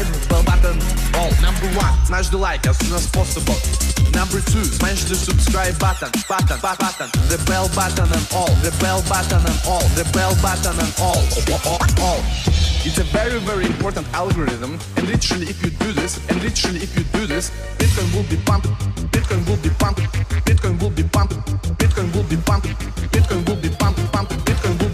vibrant, 0.04 0.30
bell 0.30 0.44
button 0.44 0.78
all. 1.16 1.32
Number 1.42 1.68
one, 1.78 1.94
smash 2.06 2.30
the 2.30 2.38
like 2.38 2.66
as 2.68 2.78
soon 2.78 2.96
as 2.96 3.08
possible. 3.10 3.56
Number 4.14 4.42
two, 4.42 4.64
smash 4.64 5.06
the 5.06 5.16
subscribe 5.16 5.78
button, 5.80 6.12
button, 6.28 6.60
button, 6.60 7.10
the 7.30 7.42
bell 7.48 7.70
button 7.76 8.08
and 8.12 8.28
all, 8.34 8.52
the 8.62 8.72
bell 8.80 9.02
button 9.08 9.40
and 9.40 9.60
all, 9.66 9.86
the 9.96 10.06
bell 10.14 10.36
button 10.42 10.76
and 10.76 10.94
all, 11.00 11.22
all, 11.66 11.82
all. 12.02 12.22
It's 12.84 12.98
a 12.98 13.04
very, 13.04 13.40
very 13.40 13.66
important 13.66 14.08
algorithm, 14.14 14.80
and 14.98 15.08
literally 15.08 15.48
if 15.48 15.64
you 15.64 15.70
do 15.70 15.92
this, 15.94 16.18
and 16.30 16.42
literally 16.44 16.82
if 16.82 16.98
you 16.98 17.04
do 17.14 17.26
this, 17.26 17.52
Bitcoin 17.78 18.10
will 18.16 18.28
be 18.28 18.38
pumped, 18.44 18.68
Bitcoin 19.14 19.48
will 19.48 19.62
be 19.62 19.70
pumped, 19.70 20.02
Bitcoin 20.46 20.82
will 20.82 20.90
be 20.90 21.04
pumped, 21.04 21.36
Bitcoin 21.78 22.14
will 22.14 22.24
be 22.24 22.38
pumped, 22.38 22.68
Bitcoin 23.14 23.48
will 23.48 23.56
be 23.56 23.70
pumped, 23.70 24.00
Bitcoin 24.10 24.72
will 24.72 24.90
be 24.90 24.90
pumped. 24.90 24.91